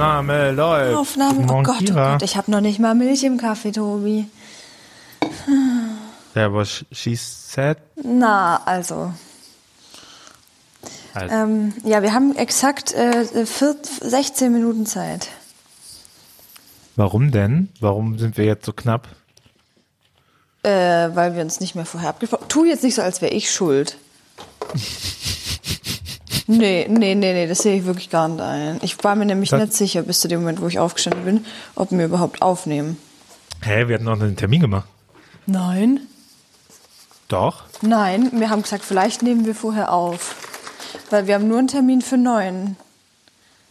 Aufnahme 0.00 0.52
läuft. 0.52 0.96
Aufnahme. 0.96 1.46
Oh 1.52 1.62
Gott, 1.62 1.90
oh. 1.90 1.94
Gott, 1.94 2.22
ich 2.22 2.36
habe 2.36 2.50
noch 2.50 2.62
nicht 2.62 2.78
mal 2.78 2.94
Milch 2.94 3.22
im 3.22 3.36
Kaffee, 3.36 3.70
Tobi. 3.70 4.26
Ja, 6.34 6.52
was 6.54 6.86
she 6.90 7.16
said. 7.16 7.76
Na, 8.02 8.62
also. 8.64 9.12
Also, 11.12 11.34
Ähm, 11.34 11.74
ja, 11.84 12.02
wir 12.02 12.14
haben 12.14 12.34
exakt 12.36 12.92
äh, 12.92 13.44
vier, 13.44 13.76
16 14.00 14.50
Minuten 14.52 14.86
Zeit. 14.86 15.28
warum 16.96 17.30
denn? 17.30 17.68
Warum 17.80 18.18
sind 18.18 18.38
wir 18.38 18.46
jetzt 18.46 18.64
so 18.64 18.72
knapp? 18.72 19.08
Äh, 20.62 20.70
weil 21.14 21.34
wir 21.34 21.42
uns 21.42 21.60
nicht 21.60 21.74
mehr 21.74 21.86
vorher 21.86 22.10
abgesprochen 22.10 22.46
Tu 22.48 22.64
jetzt 22.64 22.84
nicht 22.84 22.94
so, 22.94 23.02
als 23.02 23.20
wäre 23.20 23.32
ich 23.32 23.50
schuld. 23.50 23.98
nee, 26.58 26.86
nee, 26.88 27.14
nee, 27.14 27.32
nee, 27.32 27.46
das 27.46 27.58
sehe 27.58 27.76
ich 27.76 27.84
wirklich 27.84 28.10
gar 28.10 28.28
nicht 28.28 28.40
ein. 28.40 28.78
Ich 28.82 29.02
war 29.04 29.14
mir 29.16 29.24
nämlich 29.26 29.50
Das- 29.50 29.60
nicht 29.60 29.72
sicher, 29.74 30.02
bis 30.02 30.20
zu 30.20 30.28
dem 30.28 30.40
Moment, 30.40 30.60
wo 30.60 30.66
ich 30.68 30.78
aufgestanden 30.78 31.24
bin, 31.24 31.44
ob 31.74 31.90
wir 31.92 32.04
überhaupt 32.04 32.42
aufnehmen. 32.42 32.96
Hä, 33.62 33.88
wir 33.88 33.94
hatten 33.94 34.04
noch 34.04 34.20
einen 34.20 34.36
Termin 34.36 34.60
gemacht. 34.60 34.88
Nein. 35.46 36.00
Doch. 37.28 37.64
Nein, 37.82 38.30
wir 38.32 38.50
haben 38.50 38.62
gesagt, 38.62 38.84
vielleicht 38.84 39.22
nehmen 39.22 39.46
wir 39.46 39.54
vorher 39.54 39.92
auf. 39.92 40.36
Weil 41.10 41.26
wir 41.26 41.34
haben 41.34 41.46
nur 41.48 41.58
einen 41.58 41.68
Termin 41.68 42.02
für 42.02 42.16
neun. 42.16 42.76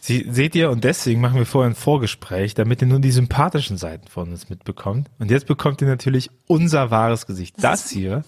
Sie, 0.02 0.26
seht 0.30 0.54
ihr, 0.54 0.70
und 0.70 0.84
deswegen 0.84 1.20
machen 1.20 1.36
wir 1.36 1.44
vorher 1.44 1.70
ein 1.70 1.74
Vorgespräch, 1.74 2.54
damit 2.54 2.80
ihr 2.80 2.88
nur 2.88 3.00
die 3.00 3.10
sympathischen 3.10 3.76
Seiten 3.76 4.08
von 4.08 4.30
uns 4.30 4.48
mitbekommt. 4.48 5.08
Und 5.18 5.30
jetzt 5.30 5.46
bekommt 5.46 5.82
ihr 5.82 5.88
natürlich 5.88 6.30
unser 6.46 6.90
wahres 6.90 7.26
Gesicht. 7.26 7.56
Das 7.58 7.90
hier, 7.90 8.24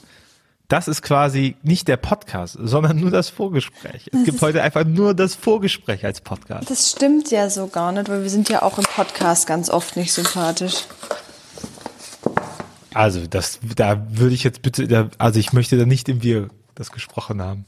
das 0.73 0.89
ist 0.89 1.03
quasi 1.03 1.55
nicht 1.63 1.87
der 1.87 1.99
Podcast, 1.99 2.57
sondern 2.59 2.97
nur 2.99 3.11
das 3.11 3.29
Vorgespräch. 3.29 4.09
Es 4.11 4.25
gibt 4.25 4.41
heute 4.41 4.63
einfach 4.63 4.85
nur 4.85 5.13
das 5.13 5.35
Vorgespräch 5.35 6.03
als 6.07 6.23
Podcast. 6.23 6.71
Das 6.71 6.91
stimmt 6.91 7.31
ja 7.31 7.51
so 7.51 7.67
gar 7.67 7.93
nicht, 7.93 8.09
weil 8.09 8.23
wir 8.23 8.31
sind 8.31 8.49
ja 8.49 8.63
auch 8.63 8.79
im 8.79 8.85
Podcast 8.85 9.47
ganz 9.47 9.69
oft 9.69 9.97
nicht 9.97 10.13
sympathisch. 10.15 10.85
Also, 12.95 13.27
das, 13.27 13.59
da 13.77 14.03
würde 14.11 14.35
ich 14.35 14.45
jetzt 14.45 14.63
bitte, 14.63 14.87
da, 14.89 15.09
also 15.19 15.39
ich 15.39 15.53
möchte 15.53 15.77
da 15.77 15.85
nicht 15.85 16.09
im 16.09 16.23
Wir 16.23 16.49
das 16.75 16.91
gesprochen 16.91 17.43
haben. 17.43 17.65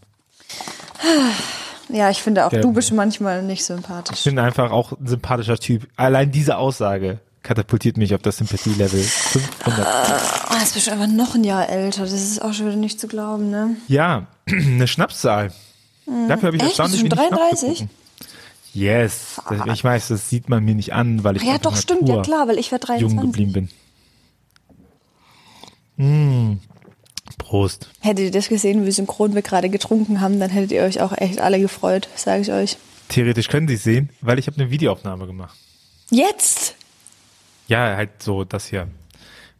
Ja, 1.91 2.08
ich 2.11 2.22
finde 2.22 2.46
auch, 2.46 2.50
Der- 2.50 2.62
du 2.62 2.72
bist 2.72 2.92
manchmal 2.92 3.42
nicht 3.42 3.61
Ich 3.61 3.66
sympathisch. 3.66 4.24
bin 4.24 4.39
einfach 4.39 4.70
auch 4.70 4.92
ein 4.92 5.06
sympathischer 5.06 5.58
Typ. 5.58 5.86
Allein 5.96 6.30
diese 6.33 6.56
Aussage 6.56 7.18
katapultiert 7.45 7.97
mich 7.97 8.14
auf 8.14 8.23
das 8.23 8.39
Sympathielevel 8.39 9.00
500. 9.00 9.87
Oh, 10.50 10.55
jetzt 10.59 10.75
bist 10.75 10.89
du 10.89 10.91
einfach 10.91 11.06
noch 11.06 11.37
ein 11.37 11.45
Jahr 11.45 11.69
älter. 11.69 12.03
Das 12.03 12.12
ist 12.12 12.42
auch 12.42 12.53
schon 12.53 12.67
wieder 12.67 12.77
nicht 12.77 12.98
zu 12.98 13.06
glauben, 13.06 13.51
ne? 13.51 13.77
Ja, 13.86 14.27
eine 14.51 14.89
Schnapszahl. 14.89 15.53
Dafür 16.06 16.48
habe 16.48 16.56
ich 16.56 16.62
Echt? 16.62 16.78
erstaunlich 16.78 17.03
Bist 17.03 17.12
du 17.12 17.17
wenig 17.17 17.28
schon 17.28 17.39
Schnaps 17.39 17.61
33? 17.61 17.70
getrunken. 17.70 18.05
Yes, 18.75 19.41
das, 19.48 19.61
ich 19.73 19.84
weiß, 19.84 20.09
das 20.09 20.28
sieht 20.28 20.48
man 20.48 20.64
mir 20.64 20.75
nicht 20.75 20.92
an, 20.92 21.23
weil 21.23 21.36
ich 21.36 21.42
Ach 21.42 21.47
ja, 21.47 21.59
doch, 21.59 21.77
stimmt, 21.77 22.09
ja 22.09 22.20
klar, 22.23 22.48
weil 22.48 22.59
ich 22.59 22.73
war 22.73 22.81
jung 22.98 23.17
23. 23.17 23.20
geblieben 23.20 23.70
bin. 25.97 26.55
Mm. 26.56 26.58
Prost. 27.39 27.89
Hättet 28.01 28.25
ihr 28.25 28.31
das 28.33 28.48
gesehen, 28.48 28.84
wie 28.84 28.91
synchron 28.91 29.36
wir 29.36 29.42
gerade 29.42 29.70
getrunken 29.70 30.20
haben, 30.20 30.41
dann 30.41 30.51
hättet 30.51 30.73
ihr 30.73 30.83
euch 30.83 31.01
auch 31.01 31.17
echt 31.17 31.41
alle 31.41 31.61
gefreut, 31.61 32.08
sage 32.17 32.42
ich 32.42 32.51
euch. 32.51 32.77
Theoretisch 33.08 33.48
können 33.48 33.69
Sie 33.69 33.75
es 33.75 33.84
sehen, 33.84 34.11
weil 34.23 34.41
ich 34.41 34.48
habe 34.48 34.61
eine 34.61 34.70
Videoaufnahme 34.70 35.27
gemacht. 35.27 35.56
Jetzt! 36.11 36.75
Ja, 37.69 37.97
halt 37.97 38.23
so 38.23 38.45
das 38.45 38.67
hier. 38.67 38.89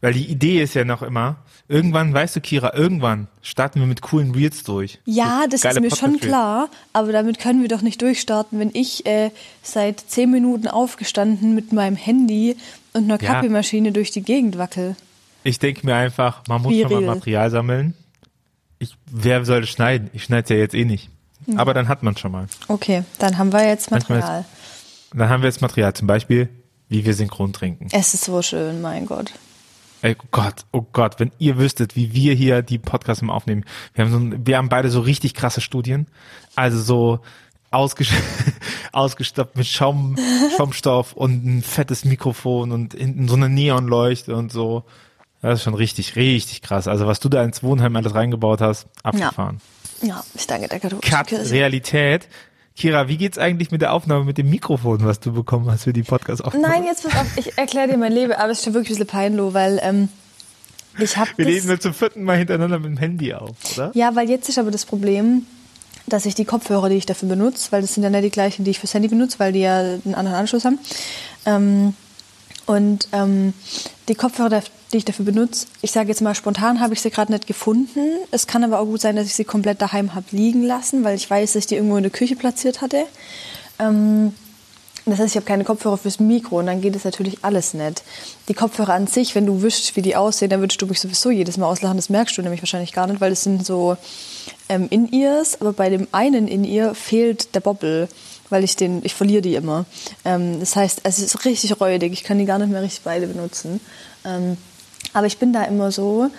Weil 0.01 0.13
die 0.13 0.27
Idee 0.27 0.63
ist 0.63 0.75
ja 0.75 0.85
noch 0.85 1.03
immer, 1.03 1.37
irgendwann, 1.67 2.13
weißt 2.13 2.37
du, 2.37 2.41
Kira, 2.41 2.75
irgendwann 2.75 3.29
starten 3.41 3.81
wir 3.81 3.87
mit 3.87 4.03
coolen 4.03 4.33
Reels 4.33 4.63
durch. 4.65 4.99
Ja, 5.07 5.47
das 5.49 5.65
ist 5.65 5.81
mir 5.81 5.95
schon 5.95 6.21
klar, 6.21 6.69
aber 6.93 7.13
damit 7.13 7.39
können 7.39 7.63
wir 7.63 7.69
doch 7.69 7.81
nicht 7.81 8.03
durchstarten, 8.03 8.59
wenn 8.59 8.71
ich 8.75 9.07
äh, 9.07 9.31
seit 9.63 10.01
zehn 10.01 10.31
Minuten 10.31 10.69
aufgestanden 10.69 11.55
mit 11.55 11.73
meinem 11.73 11.97
Handy 11.97 12.57
und 12.93 13.05
einer 13.05 13.21
Ja. 13.23 13.35
Kaffeemaschine 13.35 13.93
durch 13.93 14.11
die 14.11 14.23
Gegend 14.23 14.59
wackel. 14.59 14.95
Ich 15.43 15.59
denke 15.59 15.87
mir 15.87 15.95
einfach, 15.95 16.43
man 16.49 16.63
muss 16.63 16.75
schon 16.75 16.93
mal. 16.93 17.15
Material 17.15 17.51
sammeln. 17.51 17.95
Ich, 18.79 18.95
wer 19.11 19.45
soll 19.45 19.63
das 19.63 19.71
schneiden? 19.71 20.11
Ich 20.13 20.25
schneide 20.25 20.43
es 20.45 20.49
ja 20.51 20.57
jetzt 20.57 20.75
eh 20.75 20.85
nicht. 20.85 21.09
Aber 21.57 21.75
dann 21.75 21.89
hat 21.89 22.03
man 22.03 22.17
schon 22.17 22.33
mal. 22.33 22.47
Okay, 22.69 23.05
dann 23.19 23.37
haben 23.39 23.53
wir 23.53 23.67
jetzt 23.67 23.91
Material. 23.91 24.45
Dann 25.13 25.29
haben 25.29 25.43
wir 25.43 25.49
jetzt 25.49 25.61
Material, 25.61 25.93
zum 25.95 26.07
Beispiel, 26.07 26.49
wie 26.95 27.05
wir 27.05 27.15
synchron 27.15 27.53
trinken. 27.53 27.89
Es 27.93 28.15
ist 28.15 28.25
so 28.25 28.41
schön, 28.43 28.81
mein 28.81 29.07
Gott. 29.07 29.33
Ey, 30.03 30.17
oh 30.21 30.27
Gott, 30.31 30.65
oh 30.73 30.83
Gott, 30.93 31.19
wenn 31.19 31.33
ihr 31.39 31.57
wüsstet, 31.59 31.97
wie 31.97 32.13
wir 32.15 32.35
hier 32.35 32.63
die 32.63 32.79
Podcasts 32.79 33.23
im 33.23 33.31
Aufnehmen. 33.31 33.65
Wir 33.95 34.05
haben 34.05 34.11
so, 34.13 34.19
ein- 34.19 34.47
wir 34.47 34.57
haben 34.59 34.69
beide 34.69 34.91
so 34.91 35.01
richtig 35.01 35.35
krasse 35.35 35.61
Studien. 35.61 36.07
Also 36.57 36.81
so 36.81 37.21
ausges 37.71 38.09
ausgestopft 38.93 39.57
mit 39.57 39.67
Schaum, 39.67 40.17
Schaumstoff 40.57 41.13
und 41.15 41.45
ein 41.45 41.63
fettes 41.63 42.05
Mikrofon 42.05 42.71
und 42.73 42.95
hinten 42.95 43.29
so 43.29 43.35
eine 43.35 43.49
Neonleuchte 43.49 44.35
und 44.37 44.53
so. 44.53 44.85
Das 45.43 45.59
ist 45.61 45.65
schon 45.65 45.75
richtig, 45.75 46.17
richtig 46.17 46.63
krass. 46.63 46.87
Also 46.89 47.07
was 47.07 47.21
du 47.21 47.29
da 47.29 47.43
ins 47.43 47.63
Wohnheim 47.63 47.97
alles 47.97 48.15
reingebaut 48.15 48.61
hast, 48.61 48.87
abgefahren. 49.03 49.61
Ja, 50.03 50.23
ich 50.35 50.47
danke 50.47 50.69
der 50.69 50.81
katholischen 50.81 51.11
Cut. 51.11 51.33
Realität. 51.33 52.29
Kira, 52.77 53.07
wie 53.09 53.17
geht's 53.17 53.39
eigentlich 53.39 53.71
mit 53.71 53.83
der 53.83 53.93
Aufnahme 53.93 54.25
mit 54.25 54.37
dem 54.37 54.51
Mikrofon, 54.51 55.05
was 55.05 55.21
du 55.21 55.33
bekommen 55.33 55.71
hast 55.71 55.85
für 55.85 55.93
die 55.93 56.03
Podcast-Aufnahme? 56.03 56.67
Nein, 56.67 56.85
jetzt 56.85 57.05
pass 57.05 57.15
auf, 57.21 57.37
ich 57.37 57.57
erkläre 57.57 57.89
dir 57.89 57.97
mein 57.97 58.13
Leben, 58.13 58.33
aber 58.33 58.51
es 58.51 58.59
ist 58.59 58.65
schon 58.65 58.75
wirklich 58.75 58.97
ein 58.99 59.05
bisschen 59.05 59.07
peinlich, 59.07 59.55
weil 59.55 59.81
ähm, 59.83 60.09
ich 60.99 61.17
habe 61.17 61.31
Wir 61.37 61.47
nehmen 61.47 61.69
jetzt 61.69 61.83
zum 61.83 61.95
vierten 61.95 62.25
Mal 62.25 62.39
hintereinander 62.39 62.81
mit 62.81 62.87
dem 62.87 62.97
Handy 62.97 63.33
auf, 63.33 63.57
oder? 63.75 63.93
Ja, 63.95 64.17
weil 64.17 64.29
jetzt 64.29 64.49
ist 64.49 64.59
aber 64.59 64.73
das 64.73 64.85
Problem, 64.87 65.47
dass 66.07 66.27
ich 66.27 66.35
die 66.35 66.45
Kopfhörer, 66.45 66.89
die 66.89 66.97
ich 66.97 67.07
dafür 67.07 67.29
benutze, 67.29 67.71
weil 67.71 67.81
das 67.81 67.95
sind 67.95 68.03
ja 68.03 68.11
nicht 68.11 68.25
die 68.25 68.31
gleichen, 68.31 68.65
die 68.65 68.73
ich 68.73 68.81
fürs 68.81 68.93
Handy 68.93 69.09
benutze, 69.09 69.39
weil 69.39 69.53
die 69.53 69.61
ja 69.61 69.79
einen 69.79 70.15
anderen 70.17 70.37
Anschluss 70.37 70.65
haben. 70.65 70.81
Ähm, 71.47 71.95
und 72.67 73.09
ähm, 73.13 73.53
die 74.09 74.15
Kopfhörer, 74.15 74.63
die 74.93 74.99
ich 74.99 75.05
dafür 75.05 75.25
benutze, 75.25 75.67
ich 75.83 75.93
sage 75.93 76.09
jetzt 76.09 76.23
mal 76.23 76.35
spontan, 76.35 76.81
habe 76.81 76.95
ich 76.95 77.01
sie 77.01 77.11
gerade 77.11 77.33
nicht 77.33 77.47
gefunden. 77.47 78.19
Es 78.31 78.47
kann 78.47 78.65
aber 78.65 78.81
auch 78.81 78.87
gut 78.87 79.01
sein, 79.01 79.17
dass 79.17 79.27
ich 79.27 79.35
sie 79.35 79.45
komplett 79.45 79.83
daheim 79.83 80.15
habe 80.15 80.27
liegen 80.31 80.63
lassen, 80.63 81.05
weil 81.05 81.17
ich 81.17 81.29
weiß, 81.29 81.53
dass 81.53 81.61
ich 81.61 81.67
die 81.67 81.77
irgendwo 81.77 81.97
in 81.97 82.03
der 82.03 82.13
Küche 82.13 82.37
platziert 82.37 82.81
hatte. 82.81 83.07
Ähm, 83.79 84.33
das 85.07 85.19
heißt, 85.19 85.33
ich 85.33 85.37
habe 85.37 85.47
keine 85.47 85.65
Kopfhörer 85.65 85.99
fürs 85.99 86.19
Mikro 86.19 86.61
und 86.61 86.67
dann 86.67 86.81
geht 86.81 86.97
es 86.97 87.05
natürlich 87.05 87.45
alles 87.45 87.75
nicht. 87.75 88.03
Die 88.49 88.55
Kopfhörer 88.55 88.95
an 88.95 89.07
sich, 89.07 89.35
wenn 89.35 89.45
du 89.45 89.61
wüsst, 89.61 89.97
wie 89.97 90.03
die 90.03 90.17
aussehen, 90.17 90.49
dann 90.49 90.61
würdest 90.61 90.81
du 90.81 90.87
mich 90.87 90.99
sowieso 90.99 91.31
jedes 91.31 91.59
Mal 91.59 91.67
auslachen. 91.67 91.97
Das 91.97 92.09
merkst 92.09 92.39
du 92.39 92.43
nämlich 92.43 92.63
wahrscheinlich 92.63 92.93
gar 92.93 93.07
nicht, 93.07 93.21
weil 93.21 93.31
das 93.31 93.43
sind 93.43 93.67
so 93.67 93.99
ähm, 94.71 94.87
In-Ears, 94.89 95.61
aber 95.61 95.75
bei 95.75 95.91
dem 95.91 96.09
einen 96.13 96.49
In-Ear 96.49 96.95
fehlt 96.95 97.55
der 97.55 97.61
Bobbel, 97.61 98.09
weil 98.51 98.65
ich 98.65 98.77
den, 98.77 99.05
ich 99.05 99.15
verliere 99.15 99.43
die 99.43 99.55
immer. 99.55 99.87
Ähm, 100.25 100.61
das 100.61 100.77
heißt, 100.77 101.01
es 101.05 101.19
ist 101.19 101.45
richtig 101.45 101.81
räudig. 101.81 102.13
Ich 102.13 102.25
kann 102.25 102.39
die 102.39 102.45
gar 102.45 102.59
nicht 102.59 102.71
mehr 102.71 102.83
richtig 102.83 103.03
beide 103.03 103.27
benutzen. 103.27 103.81
Ähm, 104.25 104.57
aber 105.13 105.27
ich 105.27 105.39
bin 105.39 105.53
da 105.53 105.65
immer 105.65 105.93
so, 105.93 106.31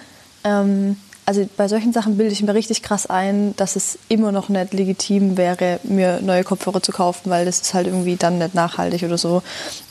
ähm, 0.44 0.98
also 1.26 1.48
bei 1.58 1.68
solchen 1.68 1.92
Sachen 1.92 2.18
bilde 2.18 2.34
ich 2.34 2.44
mir 2.44 2.54
richtig 2.54 2.84
krass 2.84 3.08
ein, 3.08 3.56
dass 3.56 3.76
es 3.76 3.98
immer 4.10 4.32
noch 4.32 4.50
nicht 4.50 4.74
legitim 4.74 5.38
wäre, 5.38 5.80
mir 5.84 6.22
neue 6.22 6.44
Kopfhörer 6.44 6.82
zu 6.82 6.92
kaufen, 6.92 7.30
weil 7.32 7.46
das 7.46 7.62
ist 7.62 7.74
halt 7.74 7.88
irgendwie 7.88 8.16
dann 8.16 8.38
nicht 8.38 8.54
nachhaltig 8.54 9.04
oder 9.04 9.18
so. 9.18 9.42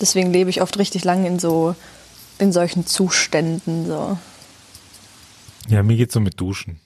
Deswegen 0.01 0.33
lebe 0.33 0.51
ich 0.51 0.63
oft 0.63 0.79
richtig 0.79 1.05
lang 1.05 1.25
in 1.25 1.39
so 1.39 1.75
in 2.39 2.53
solchen 2.53 2.87
Zuständen 2.87 3.87
so. 3.87 4.19
Ja, 5.69 5.83
mir 5.83 5.97
geht's 5.97 6.15
so 6.15 6.21
mit 6.21 6.41
Duschen. 6.41 6.79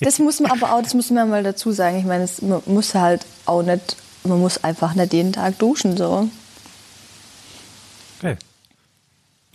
Das 0.00 0.18
muss 0.18 0.40
man 0.40 0.50
aber 0.50 0.72
auch, 0.74 0.82
das 0.82 0.94
muss 0.94 1.10
man 1.10 1.28
mal 1.28 1.42
dazu 1.42 1.72
sagen. 1.72 1.98
Ich 1.98 2.04
meine, 2.04 2.24
es, 2.24 2.40
man 2.42 2.62
muss 2.66 2.94
halt 2.94 3.26
auch 3.46 3.62
nicht, 3.62 3.96
man 4.24 4.40
muss 4.40 4.62
einfach 4.62 4.94
nicht 4.94 5.12
jeden 5.12 5.32
Tag 5.32 5.58
duschen 5.58 5.96
so. 5.96 6.28
Geil. 8.20 8.38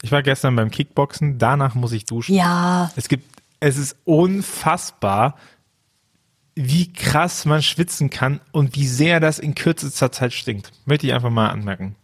Ich 0.02 0.12
war 0.12 0.22
gestern 0.22 0.56
beim 0.56 0.70
Kickboxen, 0.70 1.38
danach 1.38 1.76
muss 1.76 1.94
ich 1.94 2.06
duschen. 2.06 2.36
Ja, 2.36 2.92
Es 2.96 3.08
gibt, 3.08 3.26
es 3.62 3.78
ist 3.78 3.96
unfassbar, 4.04 5.36
wie 6.56 6.92
krass 6.92 7.46
man 7.46 7.64
schwitzen 7.64 8.10
kann 8.10 8.40
und 8.52 8.76
wie 8.76 8.88
sehr 8.88 9.20
das 9.20 9.40
in 9.40 9.56
kürzester 9.56 10.12
Zeit 10.12 10.34
stinkt. 10.34 10.72
Möchte 10.86 11.08
ich 11.08 11.14
einfach 11.14 11.30
mal 11.30 11.50
anmerken. 11.50 11.96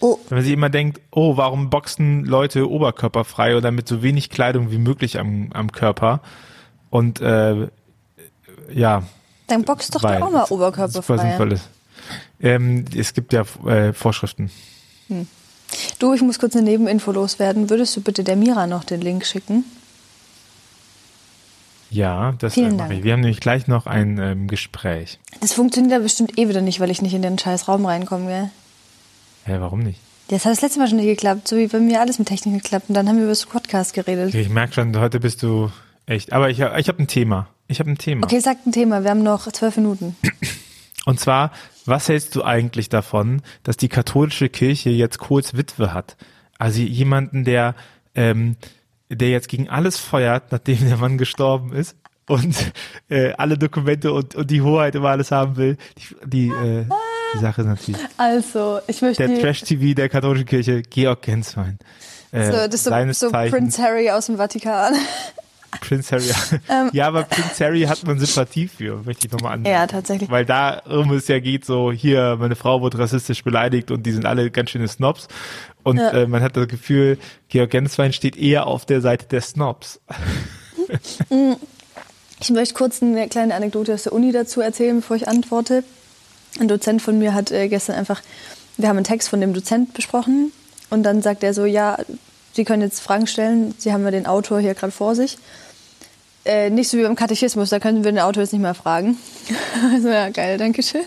oh, 0.00 0.18
Wenn 0.28 0.36
man 0.38 0.44
sich 0.44 0.52
immer 0.52 0.68
denkt, 0.70 1.00
oh, 1.10 1.36
warum 1.38 1.70
boxen 1.70 2.24
Leute 2.24 2.70
oberkörperfrei 2.70 3.56
oder 3.56 3.70
mit 3.70 3.88
so 3.88 4.02
wenig 4.02 4.28
Kleidung 4.30 4.70
wie 4.70 4.78
möglich 4.78 5.18
am, 5.18 5.50
am 5.54 5.72
Körper? 5.72 6.20
Und 6.90 7.20
äh, 7.20 7.68
ja, 8.72 9.02
dann 9.46 9.64
boxt 9.64 9.94
doch 9.94 10.02
weil 10.02 10.22
auch 10.22 10.30
mal 10.30 10.44
oberkörperfrei. 10.48 11.18
sinnvoll 11.18 11.52
ist. 11.52 11.68
Ähm, 12.40 12.84
es 12.96 13.12
gibt 13.14 13.32
ja 13.32 13.44
äh, 13.66 13.92
Vorschriften. 13.92 14.50
Du, 15.98 16.14
ich 16.14 16.22
muss 16.22 16.38
kurz 16.38 16.54
eine 16.54 16.64
Nebeninfo 16.64 17.12
loswerden. 17.12 17.68
Würdest 17.68 17.96
du 17.96 18.00
bitte 18.00 18.24
der 18.24 18.36
Mira 18.36 18.66
noch 18.66 18.84
den 18.84 19.00
Link 19.00 19.26
schicken? 19.26 19.64
Ja, 21.90 22.32
das 22.38 22.56
äh, 22.56 22.70
mache 22.70 22.94
ich. 22.94 23.02
Wir 23.02 23.12
haben 23.12 23.20
nämlich 23.20 23.40
gleich 23.40 23.66
noch 23.66 23.86
ein 23.86 24.18
ähm, 24.18 24.46
Gespräch. 24.46 25.18
Das 25.40 25.52
funktioniert 25.52 25.92
ja 25.92 25.98
bestimmt 25.98 26.38
eh 26.38 26.48
wieder 26.48 26.60
nicht, 26.60 26.78
weil 26.78 26.90
ich 26.90 27.02
nicht 27.02 27.14
in 27.14 27.22
den 27.22 27.36
scheiß 27.36 27.66
Raum 27.66 27.84
reinkomme, 27.84 28.26
gell? 28.26 28.50
Hä, 29.44 29.56
warum 29.58 29.80
nicht? 29.80 29.98
Das 30.28 30.44
hat 30.44 30.52
das 30.52 30.60
letzte 30.60 30.78
Mal 30.78 30.86
schon 30.86 30.98
nicht 30.98 31.06
geklappt, 31.06 31.48
so 31.48 31.56
wie 31.56 31.66
bei 31.66 31.80
mir 31.80 32.00
alles 32.00 32.20
mit 32.20 32.28
Technik 32.28 32.62
geklappt. 32.62 32.88
Und 32.88 32.94
dann 32.94 33.08
haben 33.08 33.16
wir 33.16 33.24
über 33.24 33.32
das 33.32 33.46
Podcast 33.46 33.94
geredet. 33.94 34.32
Ich 34.32 34.48
merke 34.48 34.74
schon, 34.74 34.96
heute 34.96 35.18
bist 35.18 35.42
du 35.42 35.72
echt. 36.10 36.32
Aber 36.32 36.50
ich, 36.50 36.58
ich 36.58 36.88
habe 36.88 36.98
ein 36.98 37.06
Thema. 37.06 37.48
Ich 37.68 37.78
habe 37.80 37.90
ein 37.90 37.98
Thema. 37.98 38.24
Okay, 38.26 38.40
sagt 38.40 38.66
ein 38.66 38.72
Thema. 38.72 39.02
Wir 39.02 39.10
haben 39.10 39.22
noch 39.22 39.50
zwölf 39.52 39.76
Minuten. 39.76 40.16
Und 41.06 41.18
zwar, 41.18 41.52
was 41.86 42.08
hältst 42.08 42.36
du 42.36 42.44
eigentlich 42.44 42.88
davon, 42.88 43.42
dass 43.62 43.76
die 43.76 43.88
katholische 43.88 44.48
Kirche 44.48 44.90
jetzt 44.90 45.18
Kohls 45.18 45.56
Witwe 45.56 45.94
hat? 45.94 46.16
Also 46.58 46.80
jemanden, 46.80 47.44
der, 47.44 47.74
ähm, 48.14 48.56
der 49.08 49.30
jetzt 49.30 49.48
gegen 49.48 49.68
alles 49.70 49.98
feuert, 49.98 50.52
nachdem 50.52 50.86
der 50.86 50.98
Mann 50.98 51.16
gestorben 51.16 51.72
ist 51.72 51.96
und 52.28 52.54
äh, 53.08 53.32
alle 53.32 53.56
Dokumente 53.56 54.12
und, 54.12 54.34
und 54.34 54.50
die 54.50 54.62
Hoheit 54.62 54.94
über 54.94 55.10
alles 55.10 55.30
haben 55.30 55.56
will. 55.56 55.78
Die, 55.96 56.28
die, 56.28 56.48
äh, 56.48 56.84
die 57.34 57.38
Sache 57.38 57.62
ist 57.62 57.66
natürlich. 57.66 58.00
Also, 58.18 58.80
ich 58.86 59.00
möchte. 59.00 59.26
Der 59.26 59.40
Trash-TV 59.40 59.94
der 59.94 60.08
katholischen 60.08 60.46
Kirche, 60.46 60.82
Georg 60.82 61.22
Genswein. 61.22 61.78
Äh, 62.30 62.46
so, 62.46 62.52
das 62.52 62.74
ist 62.74 62.84
so, 63.18 63.28
so 63.28 63.30
Prince 63.30 63.82
Harry 63.82 64.10
aus 64.10 64.26
dem 64.26 64.36
Vatikan. 64.36 64.94
Prince 65.80 66.12
Harry. 66.12 66.24
Ähm, 66.68 66.90
ja, 66.92 67.06
aber 67.06 67.24
Prince 67.24 67.64
Harry 67.64 67.82
hat 67.82 68.04
man 68.04 68.18
Sympathie 68.18 68.68
für, 68.68 69.02
möchte 69.04 69.26
ich 69.26 69.32
nochmal 69.32 69.54
an. 69.54 69.64
Ja, 69.64 69.86
tatsächlich. 69.86 70.30
Weil 70.30 70.44
da 70.44 70.80
um 70.80 71.10
es 71.12 71.28
ja 71.28 71.40
geht, 71.40 71.64
so 71.64 71.90
hier, 71.92 72.36
meine 72.38 72.56
Frau 72.56 72.80
wurde 72.80 72.98
rassistisch 72.98 73.42
beleidigt 73.42 73.90
und 73.90 74.04
die 74.04 74.12
sind 74.12 74.26
alle 74.26 74.50
ganz 74.50 74.70
schöne 74.70 74.88
Snobs. 74.88 75.28
Und 75.82 75.98
ja. 75.98 76.10
äh, 76.10 76.26
man 76.26 76.42
hat 76.42 76.56
das 76.56 76.68
Gefühl, 76.68 77.18
Georg 77.48 77.70
Genswein 77.70 78.12
steht 78.12 78.36
eher 78.36 78.66
auf 78.66 78.84
der 78.86 79.00
Seite 79.00 79.26
der 79.26 79.40
Snobs. 79.40 80.00
Ich 82.42 82.48
möchte 82.48 82.74
kurz 82.74 83.02
eine 83.02 83.28
kleine 83.28 83.54
Anekdote 83.54 83.92
aus 83.92 84.04
der 84.04 84.14
Uni 84.14 84.32
dazu 84.32 84.62
erzählen, 84.62 84.96
bevor 84.96 85.14
ich 85.14 85.28
antworte. 85.28 85.84
Ein 86.58 86.68
Dozent 86.68 87.02
von 87.02 87.18
mir 87.18 87.34
hat 87.34 87.50
äh, 87.52 87.68
gestern 87.68 87.96
einfach, 87.96 88.22
wir 88.78 88.88
haben 88.88 88.96
einen 88.96 89.04
Text 89.04 89.28
von 89.28 89.42
dem 89.42 89.52
Dozent 89.52 89.92
besprochen 89.92 90.50
und 90.88 91.02
dann 91.02 91.20
sagt 91.20 91.42
er 91.42 91.52
so, 91.52 91.66
ja, 91.66 91.98
Sie 92.52 92.64
können 92.64 92.82
jetzt 92.82 93.00
Fragen 93.00 93.26
stellen, 93.26 93.74
Sie 93.78 93.92
haben 93.92 94.04
ja 94.04 94.10
den 94.10 94.26
Autor 94.26 94.60
hier 94.60 94.74
gerade 94.74 94.92
vor 94.92 95.14
sich. 95.14 95.38
Äh, 96.44 96.70
nicht 96.70 96.88
so 96.88 96.96
wie 96.96 97.02
beim 97.02 97.16
Katechismus, 97.16 97.68
da 97.70 97.78
können 97.78 98.02
wir 98.02 98.12
den 98.12 98.20
Autor 98.20 98.42
jetzt 98.42 98.52
nicht 98.52 98.62
mehr 98.62 98.74
fragen. 98.74 99.18
also 99.92 100.08
ja, 100.08 100.30
geil, 100.30 100.58
danke 100.58 100.82
schön. 100.82 101.04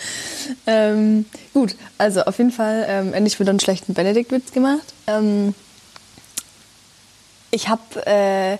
ähm, 0.66 1.26
gut, 1.52 1.76
also 1.98 2.22
auf 2.22 2.38
jeden 2.38 2.52
Fall 2.52 2.86
ähm, 2.88 3.12
endlich 3.12 3.38
wieder 3.40 3.50
einen 3.50 3.60
schlechten 3.60 3.94
Benedikt-Witz 3.94 4.52
gemacht. 4.52 4.94
Ähm, 5.06 5.54
ich 7.50 7.68
habe 7.68 8.06
äh, 8.06 8.58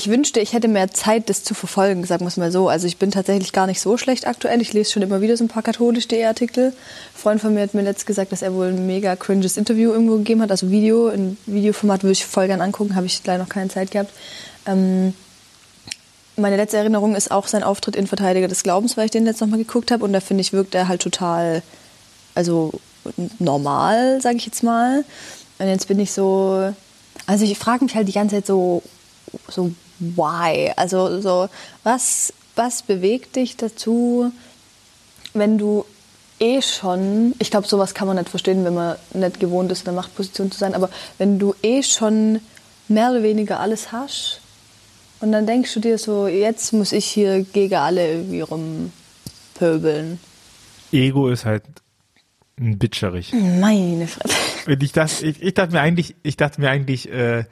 ich 0.00 0.08
wünschte, 0.08 0.40
ich 0.40 0.54
hätte 0.54 0.66
mehr 0.66 0.90
Zeit, 0.90 1.28
das 1.28 1.44
zu 1.44 1.52
verfolgen, 1.52 2.06
sagen 2.06 2.22
wir 2.22 2.28
es 2.28 2.38
mal 2.38 2.50
so. 2.50 2.70
Also 2.70 2.86
ich 2.86 2.96
bin 2.96 3.10
tatsächlich 3.10 3.52
gar 3.52 3.66
nicht 3.66 3.82
so 3.82 3.98
schlecht 3.98 4.26
aktuell. 4.26 4.62
Ich 4.62 4.72
lese 4.72 4.92
schon 4.92 5.02
immer 5.02 5.20
wieder 5.20 5.36
so 5.36 5.44
ein 5.44 5.48
paar 5.48 5.62
katholisch.de 5.62 6.24
Artikel. 6.24 6.68
Ein 6.68 6.72
Freund 7.14 7.40
von 7.42 7.52
mir 7.52 7.60
hat 7.60 7.74
mir 7.74 7.82
letztens 7.82 8.06
gesagt, 8.06 8.32
dass 8.32 8.40
er 8.40 8.54
wohl 8.54 8.68
ein 8.68 8.86
mega 8.86 9.14
cringes 9.14 9.58
Interview 9.58 9.92
irgendwo 9.92 10.16
gegeben 10.16 10.40
hat. 10.40 10.50
Also 10.50 10.70
Video, 10.70 11.08
ein 11.08 11.36
Videoformat 11.44 12.02
würde 12.02 12.12
ich 12.12 12.24
voll 12.24 12.46
gern 12.46 12.62
angucken, 12.62 12.94
habe 12.94 13.04
ich 13.04 13.20
leider 13.26 13.42
noch 13.42 13.50
keine 13.50 13.68
Zeit 13.68 13.90
gehabt. 13.90 14.10
Ähm, 14.66 15.12
meine 16.36 16.56
letzte 16.56 16.78
Erinnerung 16.78 17.14
ist 17.14 17.30
auch 17.30 17.46
sein 17.46 17.62
Auftritt 17.62 17.94
in 17.94 18.06
Verteidiger 18.06 18.48
des 18.48 18.62
Glaubens, 18.62 18.96
weil 18.96 19.04
ich 19.04 19.10
den 19.10 19.26
jetzt 19.26 19.42
nochmal 19.42 19.58
geguckt 19.58 19.90
habe. 19.90 20.02
Und 20.02 20.14
da 20.14 20.20
finde 20.20 20.40
ich, 20.40 20.54
wirkt 20.54 20.74
er 20.74 20.88
halt 20.88 21.02
total, 21.02 21.62
also 22.34 22.72
normal, 23.38 24.22
sage 24.22 24.38
ich 24.38 24.46
jetzt 24.46 24.62
mal. 24.62 25.04
Und 25.58 25.66
jetzt 25.66 25.88
bin 25.88 25.98
ich 25.98 26.12
so, 26.12 26.72
also 27.26 27.44
ich 27.44 27.58
frage 27.58 27.84
mich 27.84 27.94
halt 27.94 28.08
die 28.08 28.12
ganze 28.12 28.36
Zeit 28.36 28.46
so, 28.46 28.82
so 29.48 29.72
why? 30.00 30.72
Also 30.76 31.20
so, 31.20 31.48
was, 31.84 32.32
was 32.56 32.82
bewegt 32.82 33.36
dich 33.36 33.56
dazu, 33.56 34.32
wenn 35.34 35.58
du 35.58 35.84
eh 36.40 36.62
schon, 36.62 37.34
ich 37.38 37.50
glaube, 37.50 37.68
sowas 37.68 37.94
kann 37.94 38.08
man 38.08 38.16
nicht 38.16 38.30
verstehen, 38.30 38.64
wenn 38.64 38.74
man 38.74 38.96
nicht 39.12 39.38
gewohnt 39.38 39.70
ist, 39.70 39.80
in 39.80 39.84
der 39.84 39.94
Machtposition 39.94 40.50
zu 40.50 40.58
sein, 40.58 40.74
aber 40.74 40.90
wenn 41.18 41.38
du 41.38 41.54
eh 41.62 41.82
schon 41.82 42.40
mehr 42.88 43.10
oder 43.10 43.22
weniger 43.22 43.60
alles 43.60 43.92
hast 43.92 44.40
und 45.20 45.32
dann 45.32 45.46
denkst 45.46 45.72
du 45.74 45.80
dir 45.80 45.98
so, 45.98 46.26
jetzt 46.26 46.72
muss 46.72 46.92
ich 46.92 47.04
hier 47.04 47.44
gegen 47.44 47.74
alle 47.74 48.14
irgendwie 48.14 48.40
rumpöbeln. 48.40 50.18
Ego 50.90 51.28
ist 51.28 51.44
halt 51.44 51.62
ein 52.58 52.78
bitcherig. 52.78 53.32
Meine 53.32 54.06
Fresse. 54.06 54.34
Ich 54.66 54.92
dachte, 54.92 55.26
ich, 55.26 55.42
ich 55.42 55.54
dachte 55.54 55.72
mir 55.72 55.80
eigentlich, 55.80 56.14
ich 56.22 56.36
dachte 56.36 56.60
mir 56.60 56.70
eigentlich, 56.70 57.10
äh, 57.10 57.44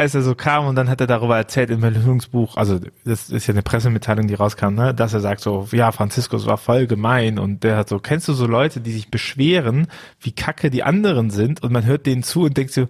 als 0.00 0.14
er 0.14 0.22
so 0.22 0.34
kam 0.34 0.66
und 0.66 0.76
dann 0.76 0.88
hat 0.88 1.00
er 1.00 1.06
darüber 1.06 1.36
erzählt 1.36 1.68
im 1.68 1.84
Erlösungsbuch, 1.84 2.56
also 2.56 2.80
das 3.04 3.28
ist 3.28 3.46
ja 3.46 3.52
eine 3.52 3.62
Pressemitteilung, 3.62 4.26
die 4.26 4.34
rauskam, 4.34 4.74
ne, 4.74 4.94
dass 4.94 5.12
er 5.12 5.20
sagt 5.20 5.42
so, 5.42 5.68
ja, 5.72 5.92
Franziskus 5.92 6.46
war 6.46 6.56
voll 6.56 6.86
gemein 6.86 7.38
und 7.38 7.64
der 7.64 7.76
hat 7.76 7.90
so, 7.90 7.98
kennst 7.98 8.26
du 8.26 8.32
so 8.32 8.46
Leute, 8.46 8.80
die 8.80 8.92
sich 8.92 9.10
beschweren, 9.10 9.88
wie 10.20 10.32
kacke 10.32 10.70
die 10.70 10.82
anderen 10.82 11.28
sind 11.28 11.62
und 11.62 11.70
man 11.70 11.84
hört 11.84 12.06
denen 12.06 12.22
zu 12.22 12.44
und 12.44 12.56
denkt 12.56 12.72
so, 12.72 12.88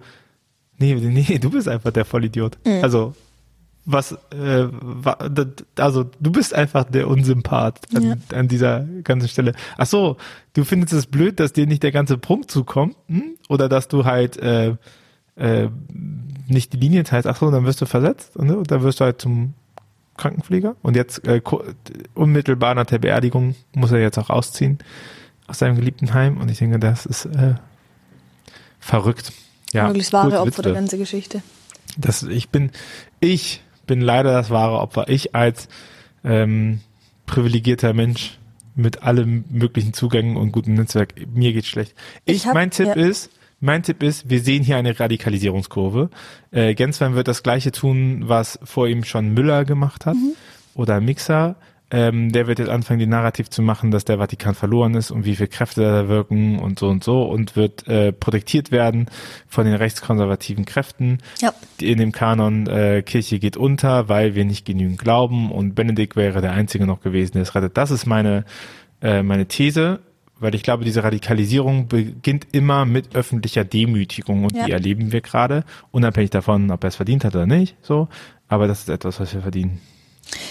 nee, 0.77 0.95
nee, 0.95 1.37
du 1.37 1.49
bist 1.49 1.67
einfach 1.67 1.91
der 1.91 2.05
Vollidiot. 2.05 2.57
Mhm. 2.65 2.81
Also 2.81 3.13
was, 3.83 4.13
äh, 4.31 4.67
also 5.75 6.05
du 6.19 6.31
bist 6.31 6.53
einfach 6.53 6.85
der 6.85 7.07
Unsympath 7.07 7.79
an, 7.95 8.03
ja. 8.03 8.15
an, 8.37 8.47
dieser 8.47 8.85
ganzen 9.03 9.27
Stelle. 9.27 9.53
Ach 9.77 9.87
so, 9.87 10.17
du 10.53 10.63
findest 10.63 10.93
es 10.93 11.07
blöd, 11.07 11.39
dass 11.39 11.51
dir 11.51 11.65
nicht 11.67 11.83
der 11.83 11.91
ganze 11.91 12.17
Punkt 12.17 12.51
zukommt, 12.51 12.95
hm? 13.07 13.37
oder 13.49 13.69
dass 13.69 13.87
du 13.87 14.05
halt 14.05 14.37
äh, 14.37 14.75
äh, 15.35 15.69
nicht 16.47 16.73
die 16.73 16.77
Linie 16.77 17.03
teilst, 17.03 17.27
ach 17.27 17.37
so, 17.37 17.49
dann 17.51 17.65
wirst 17.65 17.81
du 17.81 17.85
versetzt 17.85 18.37
ne? 18.37 18.57
und 18.57 18.71
dann 18.71 18.83
wirst 18.83 18.99
du 18.99 19.05
halt 19.05 19.21
zum 19.21 19.53
Krankenpfleger 20.17 20.75
und 20.81 20.95
jetzt 20.95 21.25
äh, 21.27 21.41
unmittelbar 22.13 22.75
nach 22.75 22.85
der 22.85 22.99
Beerdigung 22.99 23.55
muss 23.73 23.91
er 23.91 23.99
jetzt 23.99 24.17
auch 24.17 24.29
ausziehen 24.29 24.79
aus 25.47 25.59
seinem 25.59 25.75
geliebten 25.75 26.13
Heim 26.13 26.37
und 26.37 26.49
ich 26.49 26.59
denke, 26.59 26.79
das 26.79 27.05
ist 27.05 27.25
äh, 27.25 27.55
verrückt. 28.79 29.31
Ja, 29.73 29.87
Möglichst 29.87 30.13
wahre 30.13 30.41
Opfer 30.41 30.63
der 30.63 30.73
ganzen 30.73 30.99
Geschichte. 30.99 31.41
Das, 31.97 32.23
ich 32.23 32.49
bin, 32.49 32.71
ich 33.19 33.63
bin 33.85 34.01
leider 34.01 34.31
das 34.31 34.49
wahre 34.49 34.79
Opfer. 34.79 35.09
Ich 35.09 35.35
als 35.35 35.67
ähm, 36.23 36.81
privilegierter 37.25 37.93
Mensch 37.93 38.37
mit 38.75 39.03
allem 39.03 39.43
möglichen 39.49 39.93
Zugängen 39.93 40.37
und 40.37 40.51
gutem 40.51 40.75
Netzwerk, 40.75 41.15
mir 41.33 41.53
geht's 41.53 41.67
schlecht. 41.67 41.95
Ich, 42.25 42.37
ich 42.37 42.47
hab, 42.47 42.53
mein 42.53 42.71
Tipp 42.71 42.87
ja. 42.87 42.93
ist, 42.93 43.31
mein 43.61 43.83
Tipp 43.83 44.03
ist, 44.03 44.29
wir 44.29 44.41
sehen 44.41 44.63
hier 44.63 44.75
eine 44.75 44.99
Radikalisierungskurve. 44.99 46.09
Äh, 46.51 46.73
Genswein 46.73 47.15
wird 47.15 47.27
das 47.27 47.43
gleiche 47.43 47.71
tun, 47.71 48.23
was 48.25 48.59
vor 48.63 48.87
ihm 48.87 49.03
schon 49.03 49.33
Müller 49.33 49.65
gemacht 49.65 50.05
hat 50.05 50.15
mhm. 50.15 50.33
oder 50.73 50.99
Mixer. 50.99 51.55
Ähm, 51.93 52.31
der 52.31 52.47
wird 52.47 52.59
jetzt 52.59 52.69
anfangen, 52.69 52.99
die 52.99 53.05
Narrativ 53.05 53.49
zu 53.49 53.61
machen, 53.61 53.91
dass 53.91 54.05
der 54.05 54.17
Vatikan 54.17 54.55
verloren 54.55 54.95
ist 54.95 55.11
und 55.11 55.25
wie 55.25 55.35
viele 55.35 55.49
Kräfte 55.49 55.81
da 55.81 56.07
wirken 56.07 56.57
und 56.57 56.79
so 56.79 56.87
und 56.87 57.03
so 57.03 57.23
und 57.23 57.57
wird 57.57 57.85
äh, 57.87 58.13
protektiert 58.13 58.71
werden 58.71 59.09
von 59.47 59.65
den 59.65 59.75
rechtskonservativen 59.75 60.63
Kräften. 60.63 61.17
Ja. 61.41 61.53
In 61.81 61.97
dem 61.97 62.13
Kanon 62.13 62.65
äh, 62.67 63.03
Kirche 63.03 63.39
geht 63.39 63.57
unter, 63.57 64.07
weil 64.07 64.35
wir 64.35 64.45
nicht 64.45 64.65
genügend 64.65 64.99
glauben 64.99 65.51
und 65.51 65.75
Benedikt 65.75 66.15
wäre 66.15 66.39
der 66.39 66.53
Einzige 66.53 66.87
noch 66.87 67.01
gewesen, 67.01 67.33
der 67.33 67.41
es 67.41 67.55
rettet. 67.55 67.75
Das 67.75 67.91
ist 67.91 68.05
meine, 68.05 68.45
äh, 69.01 69.21
meine 69.21 69.47
These 69.47 69.99
weil 70.41 70.55
ich 70.55 70.63
glaube, 70.63 70.83
diese 70.83 71.03
Radikalisierung 71.03 71.87
beginnt 71.87 72.47
immer 72.51 72.85
mit 72.85 73.15
öffentlicher 73.15 73.63
Demütigung 73.63 74.43
und 74.43 74.55
ja. 74.55 74.65
die 74.65 74.71
erleben 74.71 75.11
wir 75.11 75.21
gerade, 75.21 75.63
unabhängig 75.91 76.31
davon, 76.31 76.71
ob 76.71 76.83
er 76.83 76.89
es 76.89 76.95
verdient 76.95 77.23
hat 77.23 77.35
oder 77.35 77.45
nicht, 77.45 77.75
so. 77.81 78.07
Aber 78.47 78.67
das 78.67 78.79
ist 78.79 78.89
etwas, 78.89 79.19
was 79.19 79.33
wir 79.33 79.41
verdienen. 79.41 79.79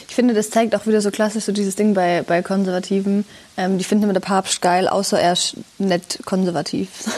Ich 0.09 0.15
finde, 0.15 0.35
das 0.35 0.51
zeigt 0.51 0.75
auch 0.75 0.87
wieder 0.87 1.01
so 1.01 1.11
klassisch 1.11 1.45
so 1.45 1.53
dieses 1.53 1.77
Ding 1.77 1.95
bei, 1.95 2.23
bei 2.23 2.43
Konservativen. 2.43 3.25
Ähm, 3.57 3.79
die 3.79 3.85
finden 3.85 4.05
immer 4.05 4.13
der 4.13 4.21
Papst 4.21 4.63
geil, 4.63 4.89
außer 4.89 5.21
er 5.21 5.33
ist 5.33 5.57
nicht 5.79 6.21
konservativ. 6.25 7.11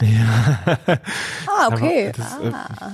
Ja. 0.00 0.76
ah, 1.46 1.68
okay. 1.68 2.12
Das, 2.16 2.38
äh, 2.42 2.52
ah. 2.52 2.92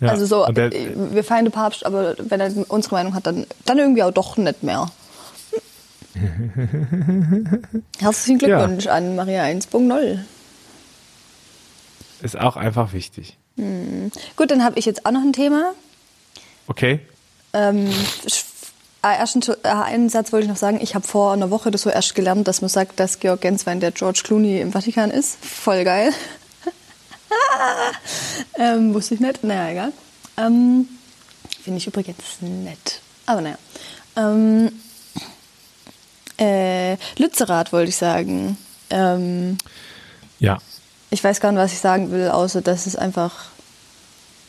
Ja. 0.00 0.08
Also 0.08 0.26
so, 0.26 0.46
der, 0.52 0.70
wir 0.72 1.24
feiern 1.24 1.44
den 1.44 1.52
Papst, 1.52 1.86
aber 1.86 2.14
wenn 2.18 2.40
er 2.40 2.52
unsere 2.68 2.96
Meinung 2.96 3.14
hat, 3.14 3.26
dann, 3.26 3.46
dann 3.64 3.78
irgendwie 3.78 4.02
auch 4.02 4.10
doch 4.10 4.36
nicht 4.36 4.62
mehr. 4.62 4.90
Herzlichen 7.98 8.38
Glückwunsch 8.38 8.84
ja. 8.84 8.94
an 8.94 9.16
Maria 9.16 9.44
1.0. 9.44 10.18
Ist 12.22 12.38
auch 12.38 12.56
einfach 12.56 12.92
wichtig. 12.92 13.36
Hm. 13.56 14.10
Gut, 14.36 14.50
dann 14.50 14.64
habe 14.64 14.78
ich 14.78 14.86
jetzt 14.86 15.06
auch 15.06 15.10
noch 15.10 15.22
ein 15.22 15.32
Thema. 15.32 15.72
Okay. 16.66 17.00
Ähm, 17.52 17.90
äh, 19.02 19.16
ersten, 19.16 19.42
äh, 19.62 19.68
einen 19.68 20.08
Satz 20.08 20.32
wollte 20.32 20.44
ich 20.44 20.50
noch 20.50 20.56
sagen. 20.56 20.78
Ich 20.80 20.94
habe 20.94 21.06
vor 21.06 21.32
einer 21.32 21.50
Woche 21.50 21.70
das 21.70 21.82
so 21.82 21.90
erst 21.90 22.14
gelernt, 22.14 22.48
dass 22.48 22.62
man 22.62 22.70
sagt, 22.70 22.98
dass 22.98 23.20
Georg 23.20 23.42
Genswein 23.42 23.80
der 23.80 23.92
George 23.92 24.22
Clooney 24.24 24.60
im 24.60 24.72
Vatikan 24.72 25.10
ist. 25.10 25.36
Voll 25.44 25.84
geil. 25.84 26.12
ähm, 28.58 28.94
wusste 28.94 29.14
ich 29.14 29.20
nicht. 29.20 29.44
Naja, 29.44 29.70
egal. 29.70 29.92
Ähm, 30.36 30.88
Finde 31.62 31.78
ich 31.78 31.86
übrigens 31.86 32.16
nett. 32.40 33.00
Aber 33.26 33.40
naja. 33.40 33.58
Ähm, 34.16 34.70
äh, 36.38 36.96
Lützerath 37.18 37.72
wollte 37.72 37.90
ich 37.90 37.96
sagen. 37.96 38.56
Ähm, 38.90 39.58
ja. 40.38 40.58
Ich 41.10 41.22
weiß 41.22 41.40
gar 41.40 41.52
nicht, 41.52 41.60
was 41.60 41.72
ich 41.72 41.78
sagen 41.78 42.10
will, 42.10 42.28
außer 42.28 42.60
dass 42.60 42.86
es 42.86 42.96
einfach 42.96 43.46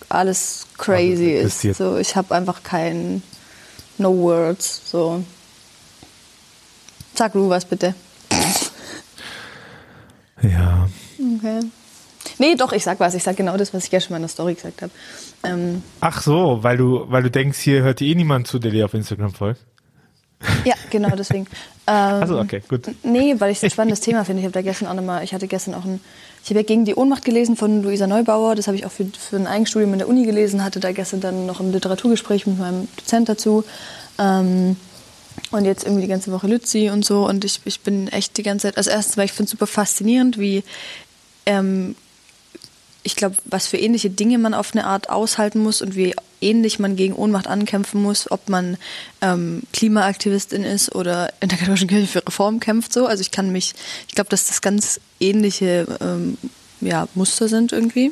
alles 0.09 0.67
crazy 0.77 1.37
also, 1.37 1.67
ist. 1.67 1.77
So, 1.77 1.97
ich 1.97 2.15
habe 2.15 2.33
einfach 2.35 2.63
kein 2.63 3.21
No 3.97 4.15
Words. 4.15 4.89
So. 4.89 5.23
Sag 7.13 7.33
du 7.33 7.49
was 7.49 7.65
bitte. 7.65 7.95
Ja. 10.41 10.87
Okay. 11.37 11.59
Nee, 12.37 12.55
doch, 12.55 12.73
ich 12.73 12.83
sag 12.83 12.99
was. 12.99 13.13
Ich 13.15 13.23
sag 13.23 13.37
genau 13.37 13.55
das, 13.57 13.73
was 13.73 13.85
ich 13.85 13.91
ja 13.91 13.99
schon 13.99 14.11
mal 14.11 14.17
in 14.17 14.23
der 14.23 14.29
Story 14.29 14.55
gesagt 14.55 14.81
habe. 14.81 14.91
Ähm, 15.43 15.81
Ach 16.01 16.21
so, 16.21 16.59
weil 16.61 16.77
du, 16.77 17.05
weil 17.09 17.23
du 17.23 17.31
denkst, 17.31 17.59
hier 17.59 17.81
hört 17.81 18.01
eh 18.01 18.15
niemand 18.15 18.47
zu, 18.47 18.59
der 18.59 18.71
dir 18.71 18.85
auf 18.85 18.93
Instagram 18.93 19.33
folgt. 19.33 19.61
Ja, 20.63 20.75
genau, 20.89 21.09
deswegen. 21.15 21.47
Ähm, 21.87 21.93
also 22.21 22.39
okay, 22.39 22.61
gut. 22.67 22.89
Nee, 23.03 23.35
weil 23.39 23.51
ich 23.51 23.57
es 23.57 23.63
ein 23.63 23.69
spannendes 23.69 24.01
Thema 24.01 24.25
finde. 24.25 24.41
Ich 24.41 24.45
habe 24.45 24.53
da 24.53 24.61
gestern 24.61 24.87
auch 24.87 24.93
nochmal, 24.93 25.23
ich 25.23 25.33
hatte 25.33 25.47
gestern 25.47 25.73
auch 25.75 25.85
ein, 25.85 25.99
ich 26.43 26.49
habe 26.49 26.59
ja 26.59 26.65
gegen 26.65 26.85
die 26.85 26.95
Ohnmacht 26.95 27.25
gelesen 27.25 27.55
von 27.55 27.83
Luisa 27.83 28.07
Neubauer. 28.07 28.55
Das 28.55 28.67
habe 28.67 28.77
ich 28.77 28.85
auch 28.85 28.91
für, 28.91 29.05
für 29.05 29.35
ein 29.35 29.47
Eigenstudium 29.47 29.93
in 29.93 29.99
der 29.99 30.07
Uni 30.07 30.25
gelesen, 30.25 30.63
hatte 30.63 30.79
da 30.79 30.91
gestern 30.91 31.21
dann 31.21 31.45
noch 31.45 31.59
ein 31.59 31.71
Literaturgespräch 31.71 32.47
mit 32.47 32.59
meinem 32.59 32.87
Dozent 32.97 33.29
dazu. 33.29 33.63
Ähm, 34.17 34.77
und 35.51 35.65
jetzt 35.65 35.83
irgendwie 35.83 36.03
die 36.03 36.07
ganze 36.07 36.31
Woche 36.31 36.47
Lützi 36.47 36.89
und 36.89 37.05
so. 37.05 37.27
Und 37.27 37.45
ich, 37.45 37.61
ich 37.65 37.81
bin 37.81 38.07
echt 38.07 38.37
die 38.37 38.43
ganze 38.43 38.67
Zeit, 38.67 38.77
also 38.77 38.89
erstens, 38.89 39.17
weil 39.17 39.25
ich 39.25 39.33
finde 39.33 39.45
es 39.45 39.51
super 39.51 39.67
faszinierend, 39.67 40.39
wie 40.39 40.63
ähm, 41.45 41.95
ich 43.03 43.15
glaube, 43.15 43.35
was 43.45 43.67
für 43.67 43.77
ähnliche 43.77 44.09
Dinge 44.09 44.39
man 44.39 44.55
auf 44.55 44.73
eine 44.73 44.85
Art 44.85 45.09
aushalten 45.09 45.59
muss 45.59 45.81
und 45.81 45.95
wie 45.95 46.15
ähnlich 46.41 46.79
man 46.79 46.95
gegen 46.95 47.13
Ohnmacht 47.13 47.47
ankämpfen 47.47 48.01
muss, 48.01 48.29
ob 48.31 48.49
man 48.49 48.77
ähm, 49.21 49.63
Klimaaktivistin 49.73 50.63
ist 50.63 50.93
oder 50.93 51.33
in 51.39 51.49
der 51.49 51.57
katholischen 51.57 51.87
Kirche 51.87 52.07
für 52.07 52.25
Reform 52.25 52.59
kämpft. 52.59 52.93
So, 52.93 53.07
also 53.07 53.21
ich 53.21 53.31
kann 53.31 53.51
mich, 53.51 53.73
ich 54.07 54.15
glaube, 54.15 54.29
dass 54.29 54.47
das 54.47 54.61
ganz 54.61 54.99
ähnliche 55.19 55.87
ähm, 56.01 56.37
ja, 56.81 57.07
Muster 57.15 57.47
sind 57.47 57.71
irgendwie. 57.71 58.11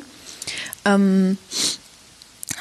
Ähm, 0.84 1.38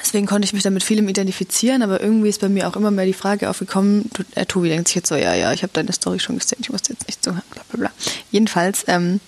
deswegen 0.02 0.26
konnte 0.26 0.46
ich 0.46 0.54
mich 0.54 0.64
damit 0.64 0.84
vielem 0.84 1.08
identifizieren, 1.10 1.82
aber 1.82 2.02
irgendwie 2.02 2.30
ist 2.30 2.42
bei 2.42 2.50
mir 2.50 2.68
auch 2.68 2.76
immer 2.76 2.92
mehr 2.92 3.06
die 3.06 3.14
Frage 3.14 3.50
aufgekommen, 3.50 4.10
du, 4.14 4.24
äh, 4.36 4.46
Tobi 4.46 4.70
denkt 4.70 4.88
sich 4.88 4.96
jetzt 4.96 5.10
so, 5.10 5.16
ja, 5.16 5.34
ja, 5.34 5.54
ich 5.54 5.64
habe 5.64 5.74
deine 5.74 5.92
Story 5.92 6.20
schon 6.20 6.38
gesehen, 6.38 6.60
ich 6.62 6.70
muss 6.70 6.82
jetzt 6.88 7.08
nicht 7.08 7.24
zuhören, 7.24 7.44
bla 7.52 7.64
bla 7.70 7.80
bla. 7.80 7.92
Jedenfalls, 8.32 8.86
ähm, 8.88 9.20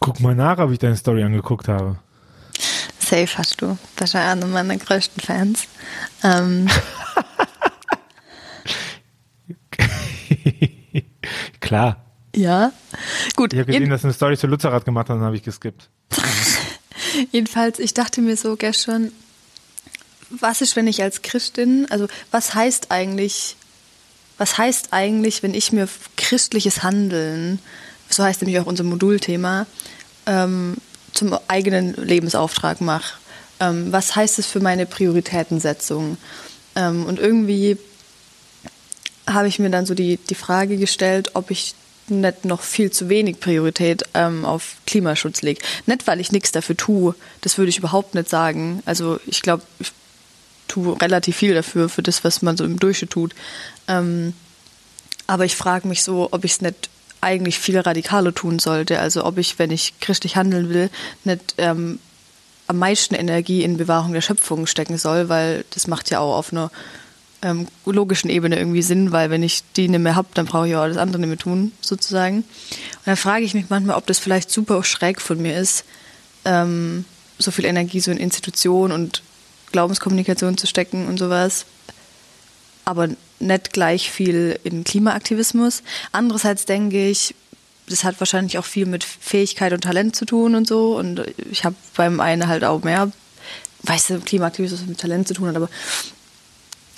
Guck 0.00 0.20
mal 0.20 0.34
nach, 0.34 0.58
ob 0.58 0.72
ich 0.72 0.78
deine 0.78 0.96
Story 0.96 1.22
angeguckt 1.22 1.68
habe. 1.68 1.96
Safe 3.10 3.38
hast 3.38 3.60
du. 3.60 3.76
Das 3.96 4.14
war 4.14 4.24
einer 4.24 4.46
meiner 4.46 4.76
größten 4.76 5.20
Fans. 5.20 5.66
Ähm. 6.22 6.68
Klar. 11.60 12.04
Ja. 12.34 12.72
Gut. 13.34 13.52
Ich 13.52 13.58
habe 13.58 13.72
gesehen, 13.72 13.90
dass 13.90 14.02
du 14.02 14.06
eine 14.06 14.14
Story 14.14 14.38
zu 14.38 14.46
Lutzerat 14.46 14.84
gemacht 14.84 15.08
hast, 15.08 15.16
dann 15.16 15.24
habe 15.24 15.34
ich 15.34 15.42
geskippt. 15.42 15.90
Jedenfalls, 17.32 17.80
ich 17.80 17.94
dachte 17.94 18.20
mir 18.20 18.36
so 18.36 18.54
gestern, 18.56 19.10
was 20.30 20.60
ist, 20.60 20.76
wenn 20.76 20.86
ich 20.86 21.02
als 21.02 21.22
Christin, 21.22 21.88
also 21.90 22.06
was 22.30 22.54
heißt 22.54 22.92
eigentlich, 22.92 23.56
was 24.38 24.56
heißt 24.56 24.92
eigentlich, 24.92 25.42
wenn 25.42 25.54
ich 25.54 25.72
mir 25.72 25.88
christliches 26.16 26.84
Handeln 26.84 27.58
so 28.10 28.24
heißt 28.24 28.42
nämlich 28.42 28.60
auch 28.60 28.66
unser 28.66 28.84
Modulthema, 28.84 29.66
ähm, 30.26 30.76
zum 31.12 31.36
eigenen 31.48 31.94
Lebensauftrag 31.94 32.80
mache. 32.80 33.14
Ähm, 33.60 33.92
was 33.92 34.16
heißt 34.16 34.38
es 34.38 34.46
für 34.46 34.60
meine 34.60 34.86
Prioritätensetzung? 34.86 36.16
Ähm, 36.76 37.06
und 37.06 37.18
irgendwie 37.18 37.76
habe 39.26 39.48
ich 39.48 39.58
mir 39.58 39.70
dann 39.70 39.86
so 39.86 39.94
die, 39.94 40.16
die 40.16 40.34
Frage 40.34 40.76
gestellt, 40.76 41.32
ob 41.34 41.50
ich 41.50 41.74
nicht 42.08 42.44
noch 42.44 42.62
viel 42.62 42.90
zu 42.90 43.08
wenig 43.08 43.40
Priorität 43.40 44.04
ähm, 44.14 44.44
auf 44.44 44.76
Klimaschutz 44.86 45.42
lege. 45.42 45.62
Nicht, 45.86 46.06
weil 46.06 46.20
ich 46.20 46.32
nichts 46.32 46.52
dafür 46.52 46.76
tue, 46.76 47.14
das 47.40 47.56
würde 47.56 47.70
ich 47.70 47.78
überhaupt 47.78 48.14
nicht 48.14 48.28
sagen. 48.28 48.82
Also 48.84 49.20
ich 49.26 49.42
glaube, 49.42 49.62
ich 49.78 49.92
tue 50.66 51.00
relativ 51.00 51.36
viel 51.36 51.54
dafür, 51.54 51.88
für 51.88 52.02
das, 52.02 52.24
was 52.24 52.42
man 52.42 52.56
so 52.56 52.64
im 52.64 52.78
Durchschnitt 52.78 53.10
tut. 53.10 53.34
Ähm, 53.88 54.34
aber 55.26 55.44
ich 55.44 55.54
frage 55.54 55.86
mich 55.86 56.02
so, 56.02 56.28
ob 56.32 56.44
ich 56.44 56.52
es 56.52 56.60
nicht 56.60 56.90
eigentlich 57.20 57.58
viel 57.58 57.78
radikaler 57.78 58.34
tun 58.34 58.58
sollte. 58.58 58.98
Also 58.98 59.24
ob 59.24 59.38
ich, 59.38 59.58
wenn 59.58 59.70
ich 59.70 59.98
christlich 60.00 60.36
handeln 60.36 60.70
will, 60.70 60.90
nicht 61.24 61.54
ähm, 61.58 61.98
am 62.66 62.78
meisten 62.78 63.14
Energie 63.14 63.62
in 63.62 63.76
Bewahrung 63.76 64.12
der 64.12 64.20
Schöpfung 64.20 64.66
stecken 64.66 64.96
soll, 64.96 65.28
weil 65.28 65.64
das 65.70 65.86
macht 65.86 66.10
ja 66.10 66.20
auch 66.20 66.36
auf 66.36 66.52
einer 66.52 66.70
ähm, 67.42 67.66
logischen 67.84 68.30
Ebene 68.30 68.58
irgendwie 68.58 68.82
Sinn, 68.82 69.12
weil 69.12 69.30
wenn 69.30 69.42
ich 69.42 69.62
die 69.76 69.88
nicht 69.88 70.00
mehr 70.00 70.14
habe, 70.14 70.28
dann 70.34 70.46
brauche 70.46 70.68
ich 70.68 70.76
auch 70.76 70.86
das 70.86 70.96
andere 70.96 71.20
nicht 71.20 71.28
mehr 71.28 71.38
tun, 71.38 71.72
sozusagen. 71.80 72.38
Und 72.38 73.06
dann 73.06 73.16
frage 73.16 73.44
ich 73.44 73.54
mich 73.54 73.66
manchmal, 73.70 73.96
ob 73.96 74.06
das 74.06 74.18
vielleicht 74.18 74.50
super 74.50 74.82
schräg 74.84 75.20
von 75.20 75.40
mir 75.40 75.58
ist, 75.58 75.84
ähm, 76.44 77.04
so 77.38 77.50
viel 77.50 77.64
Energie 77.64 78.00
so 78.00 78.10
in 78.10 78.18
Institutionen 78.18 78.92
und 78.92 79.22
Glaubenskommunikation 79.72 80.56
zu 80.56 80.66
stecken 80.66 81.06
und 81.08 81.18
sowas. 81.18 81.64
Aber 82.90 83.08
nicht 83.38 83.72
gleich 83.72 84.10
viel 84.10 84.58
in 84.64 84.82
Klimaaktivismus. 84.82 85.84
Andererseits 86.10 86.64
denke 86.64 87.08
ich, 87.08 87.36
das 87.88 88.02
hat 88.02 88.18
wahrscheinlich 88.18 88.58
auch 88.58 88.64
viel 88.64 88.84
mit 88.84 89.04
Fähigkeit 89.04 89.72
und 89.72 89.82
Talent 89.82 90.16
zu 90.16 90.24
tun 90.24 90.56
und 90.56 90.66
so. 90.66 90.98
Und 90.98 91.22
ich 91.52 91.64
habe 91.64 91.76
beim 91.96 92.18
einen 92.18 92.48
halt 92.48 92.64
auch 92.64 92.82
mehr, 92.82 93.12
weißt 93.84 94.10
du, 94.10 94.18
Klimaaktivismus 94.18 94.86
mit 94.86 94.98
Talent 94.98 95.28
zu 95.28 95.34
tun 95.34 95.46
hat, 95.46 95.54
aber 95.54 95.68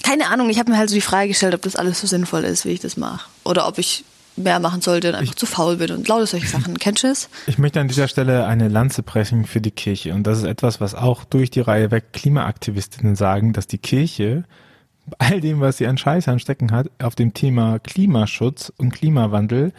keine 0.03 0.29
Ahnung, 0.31 0.49
ich 0.49 0.59
habe 0.59 0.71
mir 0.71 0.79
halt 0.79 0.89
so 0.89 0.95
die 0.95 1.03
Frage 1.03 1.29
gestellt, 1.29 1.55
ob 1.55 1.61
das 1.61 1.77
alles 1.77 2.01
so 2.01 2.07
sinnvoll 2.07 2.45
ist, 2.45 2.65
wie 2.65 2.71
ich 2.71 2.81
das 2.81 2.97
mache. 2.97 3.29
Oder 3.45 3.69
ob 3.69 3.77
ich 3.77 4.05
mehr 4.37 4.61
machen 4.61 4.81
sollte 4.81 5.11
und 5.11 5.15
einfach 5.15 5.35
ich, 5.35 5.39
zu 5.39 5.45
faul 5.45 5.77
bin 5.77 5.91
und 5.91 6.09
lauter 6.09 6.27
solche 6.27 6.47
Sachen. 6.47 6.79
Kennst 6.79 7.03
du 7.03 7.09
es? 7.09 7.29
Ich 7.47 7.59
möchte 7.59 7.81
an 7.81 7.89
dieser 7.89 8.09
Stelle 8.09 8.47
eine 8.47 8.69
Lanze 8.69 9.03
brechen 9.03 9.45
für 9.45 9.61
die 9.61 9.71
Kirche. 9.71 10.15
Und 10.15 10.27
das 10.27 10.39
ist 10.39 10.45
etwas, 10.45 10.81
was 10.81 10.95
auch 10.95 11.25
durch 11.25 11.51
die 11.51 11.61
Reihe 11.61 11.91
weg 11.91 12.15
Klimaaktivistinnen 12.15 13.15
sagen, 13.15 13.53
dass 13.53 13.67
die 13.67 13.77
Kirche 13.77 14.45
all 15.19 15.41
dem, 15.41 15.61
was 15.61 15.79
sie 15.79 15.87
an 15.87 15.99
Scheiß 15.99 16.29
anstecken 16.29 16.71
hat, 16.71 16.91
auf 17.01 17.15
dem 17.15 17.35
Thema 17.35 17.79
Klimaschutz 17.79 18.73
und 18.77 18.93
Klimawandel 18.93 19.73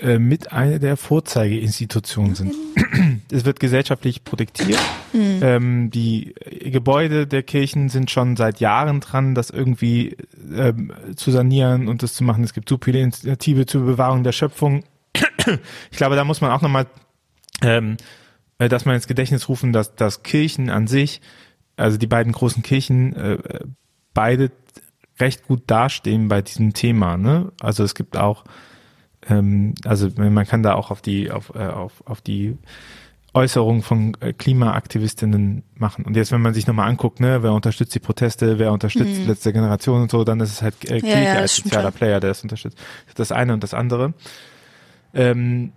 äh, 0.00 0.18
mit 0.18 0.52
einer 0.52 0.80
der 0.80 0.96
Vorzeigeinstitutionen 0.96 2.34
sind. 2.34 2.54
es 3.30 3.44
wird 3.44 3.60
gesellschaftlich 3.60 4.24
protektiert. 4.24 4.80
Mhm. 5.12 5.38
Ähm, 5.40 5.90
die 5.90 6.34
Gebäude 6.64 7.28
der 7.28 7.44
Kirchen 7.44 7.88
sind 7.88 8.10
schon 8.10 8.36
seit 8.36 8.58
Jahren 8.58 9.00
dran, 9.00 9.36
das 9.36 9.50
irgendwie 9.50 10.16
ähm, 10.52 10.92
zu 11.14 11.30
sanieren 11.30 11.86
und 11.86 12.02
das 12.02 12.14
zu 12.14 12.24
machen. 12.24 12.42
Es 12.42 12.54
gibt 12.54 12.68
so 12.68 12.78
viele 12.82 13.00
Initiative 13.00 13.66
zur 13.66 13.84
Bewahrung 13.84 14.24
der 14.24 14.32
Schöpfung. 14.32 14.82
ich 15.90 15.96
glaube, 15.96 16.16
da 16.16 16.24
muss 16.24 16.40
man 16.40 16.50
auch 16.50 16.62
nochmal, 16.62 16.86
ähm, 17.62 17.96
äh, 18.58 18.68
dass 18.68 18.86
man 18.86 18.96
ins 18.96 19.06
Gedächtnis 19.06 19.48
rufen, 19.48 19.72
dass, 19.72 19.94
dass 19.94 20.24
Kirchen 20.24 20.70
an 20.70 20.88
sich, 20.88 21.20
also 21.76 21.98
die 21.98 22.08
beiden 22.08 22.32
großen 22.32 22.64
Kirchen, 22.64 23.14
äh, 23.14 23.38
beide 24.14 24.50
recht 25.20 25.46
gut 25.46 25.62
dastehen 25.66 26.28
bei 26.28 26.42
diesem 26.42 26.72
Thema. 26.72 27.16
Ne? 27.16 27.52
Also 27.60 27.84
es 27.84 27.94
gibt 27.94 28.16
auch, 28.16 28.44
ähm, 29.28 29.74
also 29.84 30.08
man 30.16 30.46
kann 30.46 30.62
da 30.62 30.74
auch 30.74 30.90
auf 30.90 31.02
die 31.02 31.30
auf, 31.30 31.52
äh, 31.54 31.66
auf, 31.66 32.02
auf 32.06 32.20
die 32.20 32.56
Äußerungen 33.32 33.82
von 33.82 34.16
äh, 34.20 34.32
Klimaaktivistinnen 34.32 35.64
machen. 35.74 36.04
Und 36.04 36.16
jetzt, 36.16 36.30
wenn 36.30 36.40
man 36.40 36.54
sich 36.54 36.66
nochmal 36.66 36.88
anguckt, 36.88 37.18
ne, 37.20 37.42
wer 37.42 37.52
unterstützt 37.52 37.94
die 37.94 38.00
Proteste, 38.00 38.58
wer 38.60 38.72
unterstützt 38.72 39.22
mhm. 39.22 39.26
letzte 39.26 39.52
Generation 39.52 40.02
und 40.02 40.10
so, 40.10 40.22
dann 40.22 40.38
ist 40.40 40.52
es 40.52 40.62
halt 40.62 40.74
äh, 40.84 41.00
Kirche 41.00 41.08
ja, 41.08 41.34
ja, 41.34 41.34
als 41.40 41.56
sozialer 41.56 41.90
Player, 41.90 42.20
der 42.20 42.30
das 42.30 42.42
unterstützt. 42.42 42.78
Das 43.16 43.32
eine 43.32 43.52
und 43.52 43.62
das 43.64 43.74
andere. 43.74 44.14
Ähm, 45.12 45.72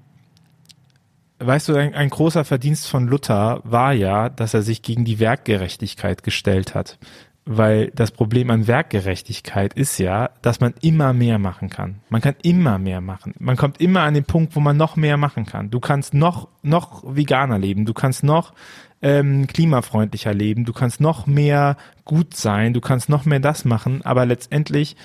weißt 1.40 1.70
du, 1.70 1.76
ein, 1.76 1.96
ein 1.96 2.10
großer 2.10 2.46
Verdienst 2.46 2.88
von 2.88 3.08
Luther 3.08 3.62
war 3.64 3.92
ja, 3.92 4.30
dass 4.30 4.54
er 4.54 4.62
sich 4.62 4.84
gegen 4.84 5.04
die 5.04 5.20
Werkgerechtigkeit 5.20 6.22
gestellt 6.22 6.76
hat 6.76 7.00
weil 7.48 7.92
das 7.96 8.12
Problem 8.12 8.50
an 8.50 8.68
Werkgerechtigkeit 8.68 9.74
ist 9.74 9.98
ja, 9.98 10.30
dass 10.42 10.60
man 10.60 10.74
immer 10.82 11.14
mehr 11.14 11.40
machen 11.40 11.70
kann. 11.70 12.02
Man 12.10 12.22
kann 12.22 12.36
immer 12.44 12.78
mehr 12.78 13.00
machen. 13.00 13.34
Man 13.40 13.56
kommt 13.56 13.80
immer 13.80 14.02
an 14.02 14.14
den 14.14 14.26
Punkt, 14.26 14.56
wo 14.56 14.60
man 14.60 14.76
noch 14.76 14.98
mehr 14.98 15.16
machen 15.16 15.46
kann. 15.46 15.70
Du 15.70 15.80
kannst 15.80 16.14
noch 16.14 16.50
noch 16.62 17.04
veganer 17.08 17.58
leben, 17.58 17.86
du 17.86 17.94
kannst 17.94 18.24
noch 18.24 18.54
ähm, 19.02 19.48
klimafreundlicher 19.48 20.34
leben, 20.34 20.66
du 20.66 20.74
kannst 20.74 21.00
noch 21.00 21.26
mehr 21.26 21.78
gut 22.04 22.36
sein, 22.36 22.74
du 22.74 22.82
kannst 22.82 23.08
noch 23.08 23.26
mehr 23.26 23.40
das 23.40 23.64
machen, 23.64 24.02
aber 24.04 24.26
letztendlich 24.26 24.98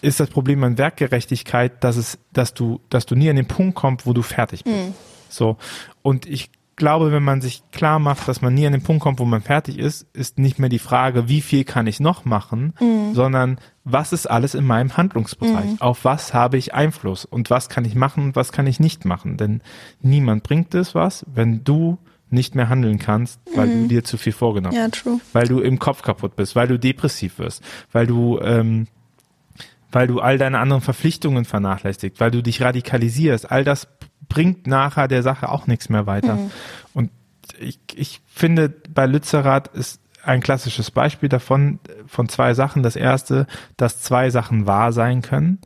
ist 0.00 0.20
das 0.20 0.30
Problem 0.30 0.62
an 0.62 0.78
Werkgerechtigkeit, 0.78 1.82
dass 1.82 1.96
es, 1.96 2.18
dass 2.32 2.54
du, 2.54 2.80
dass 2.88 3.06
du 3.06 3.16
nie 3.16 3.30
an 3.30 3.36
den 3.36 3.48
Punkt 3.48 3.74
kommst, 3.74 4.06
wo 4.06 4.12
du 4.12 4.22
fertig 4.22 4.62
bist. 4.62 4.76
Mhm. 4.76 4.94
So. 5.28 5.56
Und 6.02 6.26
ich 6.26 6.50
glaube, 6.78 7.12
wenn 7.12 7.22
man 7.22 7.42
sich 7.42 7.62
klar 7.70 7.98
macht, 7.98 8.26
dass 8.26 8.40
man 8.40 8.54
nie 8.54 8.66
an 8.66 8.72
den 8.72 8.82
Punkt 8.82 9.02
kommt, 9.02 9.18
wo 9.18 9.26
man 9.26 9.42
fertig 9.42 9.78
ist, 9.78 10.06
ist 10.14 10.38
nicht 10.38 10.58
mehr 10.58 10.70
die 10.70 10.78
Frage, 10.78 11.28
wie 11.28 11.42
viel 11.42 11.64
kann 11.64 11.86
ich 11.86 12.00
noch 12.00 12.24
machen, 12.24 12.72
mhm. 12.80 13.12
sondern 13.12 13.58
was 13.84 14.12
ist 14.12 14.26
alles 14.26 14.54
in 14.54 14.64
meinem 14.64 14.96
Handlungsbereich? 14.96 15.72
Mhm. 15.72 15.80
Auf 15.80 16.04
was 16.04 16.32
habe 16.32 16.56
ich 16.56 16.72
Einfluss? 16.74 17.24
Und 17.24 17.50
was 17.50 17.68
kann 17.68 17.84
ich 17.84 17.94
machen 17.94 18.24
und 18.24 18.36
was 18.36 18.52
kann 18.52 18.66
ich 18.66 18.80
nicht 18.80 19.04
machen? 19.04 19.36
Denn 19.36 19.60
niemand 20.00 20.42
bringt 20.42 20.74
es 20.74 20.94
was, 20.94 21.26
wenn 21.32 21.64
du 21.64 21.98
nicht 22.30 22.54
mehr 22.54 22.68
handeln 22.68 22.98
kannst, 22.98 23.40
weil 23.54 23.66
mhm. 23.66 23.82
du 23.82 23.88
dir 23.88 24.04
zu 24.04 24.16
viel 24.16 24.32
vorgenommen 24.32 24.76
hast. 24.76 24.96
Ja, 24.96 25.02
true. 25.02 25.20
Weil 25.32 25.48
du 25.48 25.60
im 25.60 25.78
Kopf 25.78 26.02
kaputt 26.02 26.36
bist, 26.36 26.56
weil 26.56 26.68
du 26.68 26.78
depressiv 26.78 27.38
wirst, 27.38 27.62
weil 27.92 28.06
du 28.06 28.38
ähm, 28.40 28.86
weil 29.90 30.06
du 30.06 30.20
all 30.20 30.38
deine 30.38 30.58
anderen 30.58 30.82
Verpflichtungen 30.82 31.44
vernachlässigst, 31.44 32.20
weil 32.20 32.30
du 32.30 32.42
dich 32.42 32.60
radikalisierst. 32.60 33.50
All 33.50 33.64
das 33.64 33.88
bringt 34.28 34.66
nachher 34.66 35.08
der 35.08 35.22
Sache 35.22 35.48
auch 35.48 35.66
nichts 35.66 35.88
mehr 35.88 36.06
weiter. 36.06 36.34
Mhm. 36.34 36.50
Und 36.94 37.10
ich, 37.58 37.78
ich 37.94 38.20
finde, 38.26 38.68
bei 38.68 39.06
Lützerath 39.06 39.68
ist 39.68 40.00
ein 40.22 40.40
klassisches 40.40 40.90
Beispiel 40.90 41.28
davon, 41.28 41.78
von 42.06 42.28
zwei 42.28 42.54
Sachen. 42.54 42.82
Das 42.82 42.96
erste, 42.96 43.46
dass 43.76 44.02
zwei 44.02 44.30
Sachen 44.30 44.66
wahr 44.66 44.92
sein 44.92 45.22
können. 45.22 45.58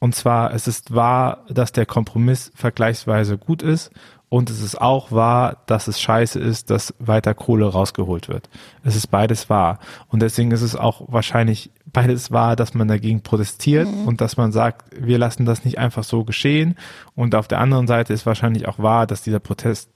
Und 0.00 0.14
zwar, 0.14 0.52
es 0.54 0.68
ist 0.68 0.94
wahr, 0.94 1.44
dass 1.48 1.72
der 1.72 1.86
Kompromiss 1.86 2.52
vergleichsweise 2.54 3.36
gut 3.36 3.62
ist. 3.62 3.90
Und 4.30 4.50
es 4.50 4.60
ist 4.60 4.78
auch 4.78 5.10
wahr, 5.10 5.62
dass 5.66 5.88
es 5.88 6.00
scheiße 6.00 6.38
ist, 6.38 6.68
dass 6.70 6.94
weiter 6.98 7.32
Kohle 7.32 7.66
rausgeholt 7.66 8.28
wird. 8.28 8.50
Es 8.84 8.94
ist 8.94 9.06
beides 9.06 9.48
wahr. 9.48 9.78
Und 10.08 10.20
deswegen 10.20 10.50
ist 10.50 10.60
es 10.60 10.76
auch 10.76 11.02
wahrscheinlich 11.08 11.70
beides 11.86 12.30
wahr, 12.30 12.54
dass 12.54 12.74
man 12.74 12.88
dagegen 12.88 13.22
protestiert 13.22 13.88
mhm. 13.88 14.06
und 14.06 14.20
dass 14.20 14.36
man 14.36 14.52
sagt, 14.52 14.90
wir 14.94 15.16
lassen 15.16 15.46
das 15.46 15.64
nicht 15.64 15.78
einfach 15.78 16.04
so 16.04 16.24
geschehen. 16.24 16.76
Und 17.14 17.34
auf 17.34 17.48
der 17.48 17.60
anderen 17.60 17.86
Seite 17.86 18.12
ist 18.12 18.26
wahrscheinlich 18.26 18.68
auch 18.68 18.78
wahr, 18.78 19.06
dass 19.06 19.22
dieser 19.22 19.40
Protest 19.40 19.88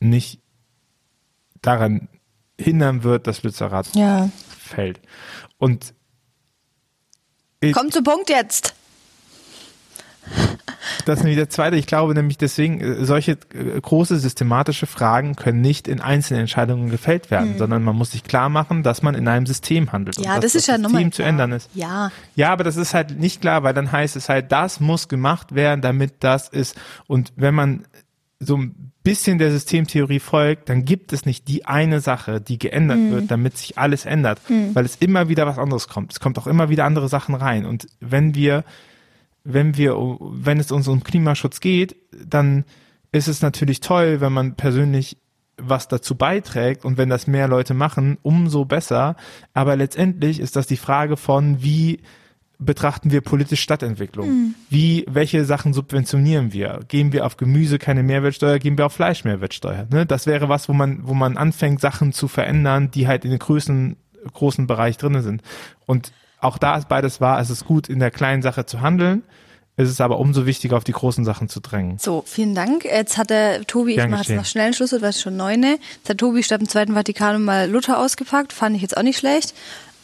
nicht 0.00 0.40
daran 1.62 2.08
hindern 2.58 3.04
wird, 3.04 3.28
dass 3.28 3.44
Lützerath 3.44 3.94
ja. 3.94 4.30
fällt. 4.48 5.00
Und 5.58 5.94
Komm 7.72 7.90
zum 7.90 8.04
Punkt 8.04 8.28
jetzt. 8.28 8.74
Das 11.04 11.18
ist 11.18 11.24
nämlich 11.24 11.38
der 11.38 11.48
zweite. 11.48 11.76
Ich 11.76 11.86
glaube 11.86 12.14
nämlich 12.14 12.38
deswegen, 12.38 12.80
äh, 12.80 13.04
solche 13.04 13.32
äh, 13.32 13.80
große 13.80 14.18
systematische 14.18 14.86
Fragen 14.86 15.36
können 15.36 15.60
nicht 15.60 15.88
in 15.88 16.00
einzelnen 16.00 16.42
Entscheidungen 16.42 16.90
gefällt 16.90 17.30
werden, 17.30 17.54
mhm. 17.54 17.58
sondern 17.58 17.82
man 17.82 17.96
muss 17.96 18.12
sich 18.12 18.24
klar 18.24 18.48
machen, 18.48 18.82
dass 18.82 19.02
man 19.02 19.14
in 19.14 19.28
einem 19.28 19.46
System 19.46 19.92
handelt. 19.92 20.16
Ja, 20.18 20.34
und 20.34 20.44
das, 20.44 20.52
das 20.52 20.62
ist 20.62 20.66
ja 20.68 20.74
System 20.74 20.92
nochmal 20.92 21.10
zu 21.10 21.22
ändern 21.22 21.52
ist. 21.52 21.70
Ja. 21.74 22.10
Ja, 22.34 22.52
aber 22.52 22.64
das 22.64 22.76
ist 22.76 22.94
halt 22.94 23.18
nicht 23.18 23.40
klar, 23.40 23.62
weil 23.62 23.74
dann 23.74 23.90
heißt 23.90 24.16
es 24.16 24.28
halt, 24.28 24.52
das 24.52 24.80
muss 24.80 25.08
gemacht 25.08 25.54
werden, 25.54 25.80
damit 25.80 26.14
das 26.20 26.48
ist. 26.48 26.76
Und 27.06 27.32
wenn 27.36 27.54
man 27.54 27.84
so 28.38 28.56
ein 28.56 28.92
bisschen 29.02 29.38
der 29.38 29.52
Systemtheorie 29.52 30.18
folgt, 30.18 30.68
dann 30.68 30.84
gibt 30.84 31.12
es 31.12 31.26
nicht 31.26 31.46
die 31.46 31.64
eine 31.64 32.00
Sache, 32.00 32.40
die 32.40 32.58
geändert 32.58 32.98
mhm. 32.98 33.10
wird, 33.12 33.30
damit 33.30 33.56
sich 33.56 33.78
alles 33.78 34.04
ändert, 34.04 34.40
mhm. 34.50 34.74
weil 34.74 34.84
es 34.84 34.96
immer 34.96 35.28
wieder 35.28 35.46
was 35.46 35.58
anderes 35.58 35.86
kommt. 35.88 36.12
Es 36.12 36.20
kommt 36.20 36.38
auch 36.38 36.48
immer 36.48 36.70
wieder 36.70 36.84
andere 36.84 37.08
Sachen 37.08 37.34
rein. 37.34 37.66
Und 37.66 37.86
wenn 38.00 38.34
wir 38.34 38.64
wenn 39.46 39.76
wir, 39.76 39.94
wenn 39.96 40.58
es 40.58 40.72
uns 40.72 40.88
um 40.88 41.02
Klimaschutz 41.02 41.60
geht, 41.60 41.96
dann 42.24 42.64
ist 43.12 43.28
es 43.28 43.42
natürlich 43.42 43.80
toll, 43.80 44.20
wenn 44.20 44.32
man 44.32 44.56
persönlich 44.56 45.18
was 45.56 45.88
dazu 45.88 46.16
beiträgt 46.16 46.84
und 46.84 46.98
wenn 46.98 47.08
das 47.08 47.26
mehr 47.26 47.48
Leute 47.48 47.72
machen, 47.72 48.18
umso 48.22 48.64
besser. 48.64 49.16
Aber 49.54 49.76
letztendlich 49.76 50.40
ist 50.40 50.56
das 50.56 50.66
die 50.66 50.76
Frage 50.76 51.16
von, 51.16 51.62
wie 51.62 52.00
betrachten 52.58 53.10
wir 53.10 53.20
politisch 53.20 53.60
Stadtentwicklung? 53.60 54.28
Mhm. 54.28 54.54
Wie, 54.68 55.04
welche 55.08 55.44
Sachen 55.44 55.72
subventionieren 55.72 56.52
wir? 56.52 56.80
Geben 56.88 57.12
wir 57.12 57.24
auf 57.24 57.36
Gemüse 57.36 57.78
keine 57.78 58.02
Mehrwertsteuer, 58.02 58.58
geben 58.58 58.78
wir 58.78 58.86
auf 58.86 58.92
Fleisch 58.92 59.24
Mehrwertsteuer? 59.24 59.86
Ne? 59.90 60.06
Das 60.06 60.26
wäre 60.26 60.48
was, 60.48 60.68
wo 60.68 60.72
man, 60.72 61.06
wo 61.06 61.14
man 61.14 61.36
anfängt, 61.36 61.80
Sachen 61.80 62.12
zu 62.12 62.28
verändern, 62.28 62.90
die 62.90 63.06
halt 63.06 63.24
in 63.24 63.30
den 63.30 63.38
größten, 63.38 63.96
großen 64.32 64.66
Bereich 64.66 64.96
drinnen 64.96 65.22
sind. 65.22 65.42
Und 65.86 66.12
auch 66.46 66.58
da 66.58 66.76
ist 66.76 66.88
beides 66.88 67.20
wahr. 67.20 67.40
Es 67.40 67.50
ist 67.50 67.64
gut, 67.64 67.88
in 67.88 67.98
der 67.98 68.10
kleinen 68.10 68.42
Sache 68.42 68.66
zu 68.66 68.80
handeln. 68.80 69.22
Es 69.78 69.90
ist 69.90 70.00
aber 70.00 70.18
umso 70.18 70.46
wichtiger, 70.46 70.78
auf 70.78 70.84
die 70.84 70.92
großen 70.92 71.24
Sachen 71.24 71.50
zu 71.50 71.60
drängen. 71.60 71.98
So, 71.98 72.24
vielen 72.26 72.54
Dank. 72.54 72.84
Jetzt 72.84 73.18
hat 73.18 73.28
der 73.28 73.66
Tobi, 73.66 73.94
Gern 73.94 74.06
ich 74.06 74.10
mache 74.10 74.22
jetzt 74.28 74.36
noch 74.36 74.46
schnell 74.46 74.66
einen 74.66 74.74
Schluss, 74.74 74.92
weil 74.92 75.10
es 75.10 75.20
schon 75.20 75.36
neune. 75.36 75.78
Jetzt 75.98 76.08
hat 76.08 76.18
Tobi 76.18 76.42
statt 76.42 76.62
dem 76.62 76.68
Zweiten 76.68 76.94
Vatikanum 76.94 77.44
mal 77.44 77.68
Luther 77.70 77.98
ausgepackt. 77.98 78.54
Fand 78.54 78.74
ich 78.74 78.80
jetzt 78.80 78.96
auch 78.96 79.02
nicht 79.02 79.18
schlecht. 79.18 79.54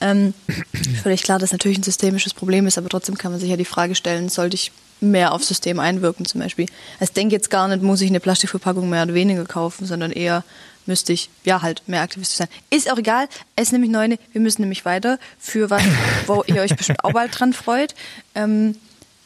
Ähm, 0.03 0.35
völlig 1.03 1.23
klar, 1.23 1.39
dass 1.39 1.53
natürlich 1.53 1.79
ein 1.79 1.83
systemisches 1.83 2.35
Problem 2.35 2.67
ist, 2.67 2.77
aber 2.77 2.91
trotzdem 2.91 3.17
kann 3.17 3.31
man 3.33 3.41
sich 3.41 3.49
ja 3.49 3.57
die 3.57 3.65
Frage 3.65 3.95
stellen, 3.95 4.29
sollte 4.29 4.57
ich 4.57 4.73
mehr 5.01 5.33
aufs 5.33 5.49
System 5.49 5.81
einwirken 5.81 6.27
zum 6.27 6.41
Beispiel. 6.41 6.67
Also 7.01 7.11
ich 7.11 7.15
denke 7.15 7.35
jetzt 7.35 7.51
gar 7.51 7.67
nicht, 7.69 7.83
muss 7.83 8.01
ich 8.03 8.11
eine 8.11 8.21
Plastikverpackung 8.21 8.91
mehr 8.91 9.05
oder 9.05 9.15
weniger 9.15 9.45
kaufen, 9.45 9.87
sondern 9.87 10.13
eher 10.13 10.45
müsste 10.87 11.13
ich, 11.13 11.31
ja, 11.45 11.63
halt 11.63 11.83
mehr 11.87 12.03
aktivistisch 12.03 12.39
sein. 12.39 12.49
Ist 12.71 12.91
auch 12.91 12.99
egal, 12.99 13.29
es 13.57 13.69
ist 13.69 13.73
nämlich 13.73 13.91
neune, 13.91 14.19
wir 14.33 14.41
müssen 14.41 14.63
nämlich 14.63 14.85
weiter 14.85 15.19
für 15.39 15.71
was, 15.71 15.83
wo 16.27 16.43
ihr 16.47 16.61
euch 16.63 16.77
bestimmt 16.77 17.05
auch 17.05 17.13
bald 17.13 17.39
dran 17.39 17.53
freut. 17.53 17.95
Ähm, 18.35 18.77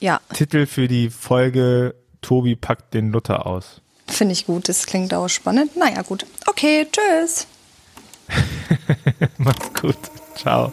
ja. 0.00 0.20
Titel 0.34 0.66
für 0.66 0.88
die 0.88 1.10
Folge 1.10 1.94
Tobi 2.22 2.56
packt 2.56 2.94
den 2.94 3.12
Luther 3.12 3.46
aus. 3.46 3.80
Finde 4.06 4.32
ich 4.32 4.46
gut, 4.46 4.68
das 4.68 4.86
klingt 4.86 5.12
auch 5.14 5.28
spannend. 5.28 5.76
Naja, 5.76 6.02
gut. 6.02 6.26
Okay, 6.46 6.86
tschüss. 6.90 7.46
Mach's 9.38 9.72
gut. 9.80 9.98
Ciao. 10.36 10.72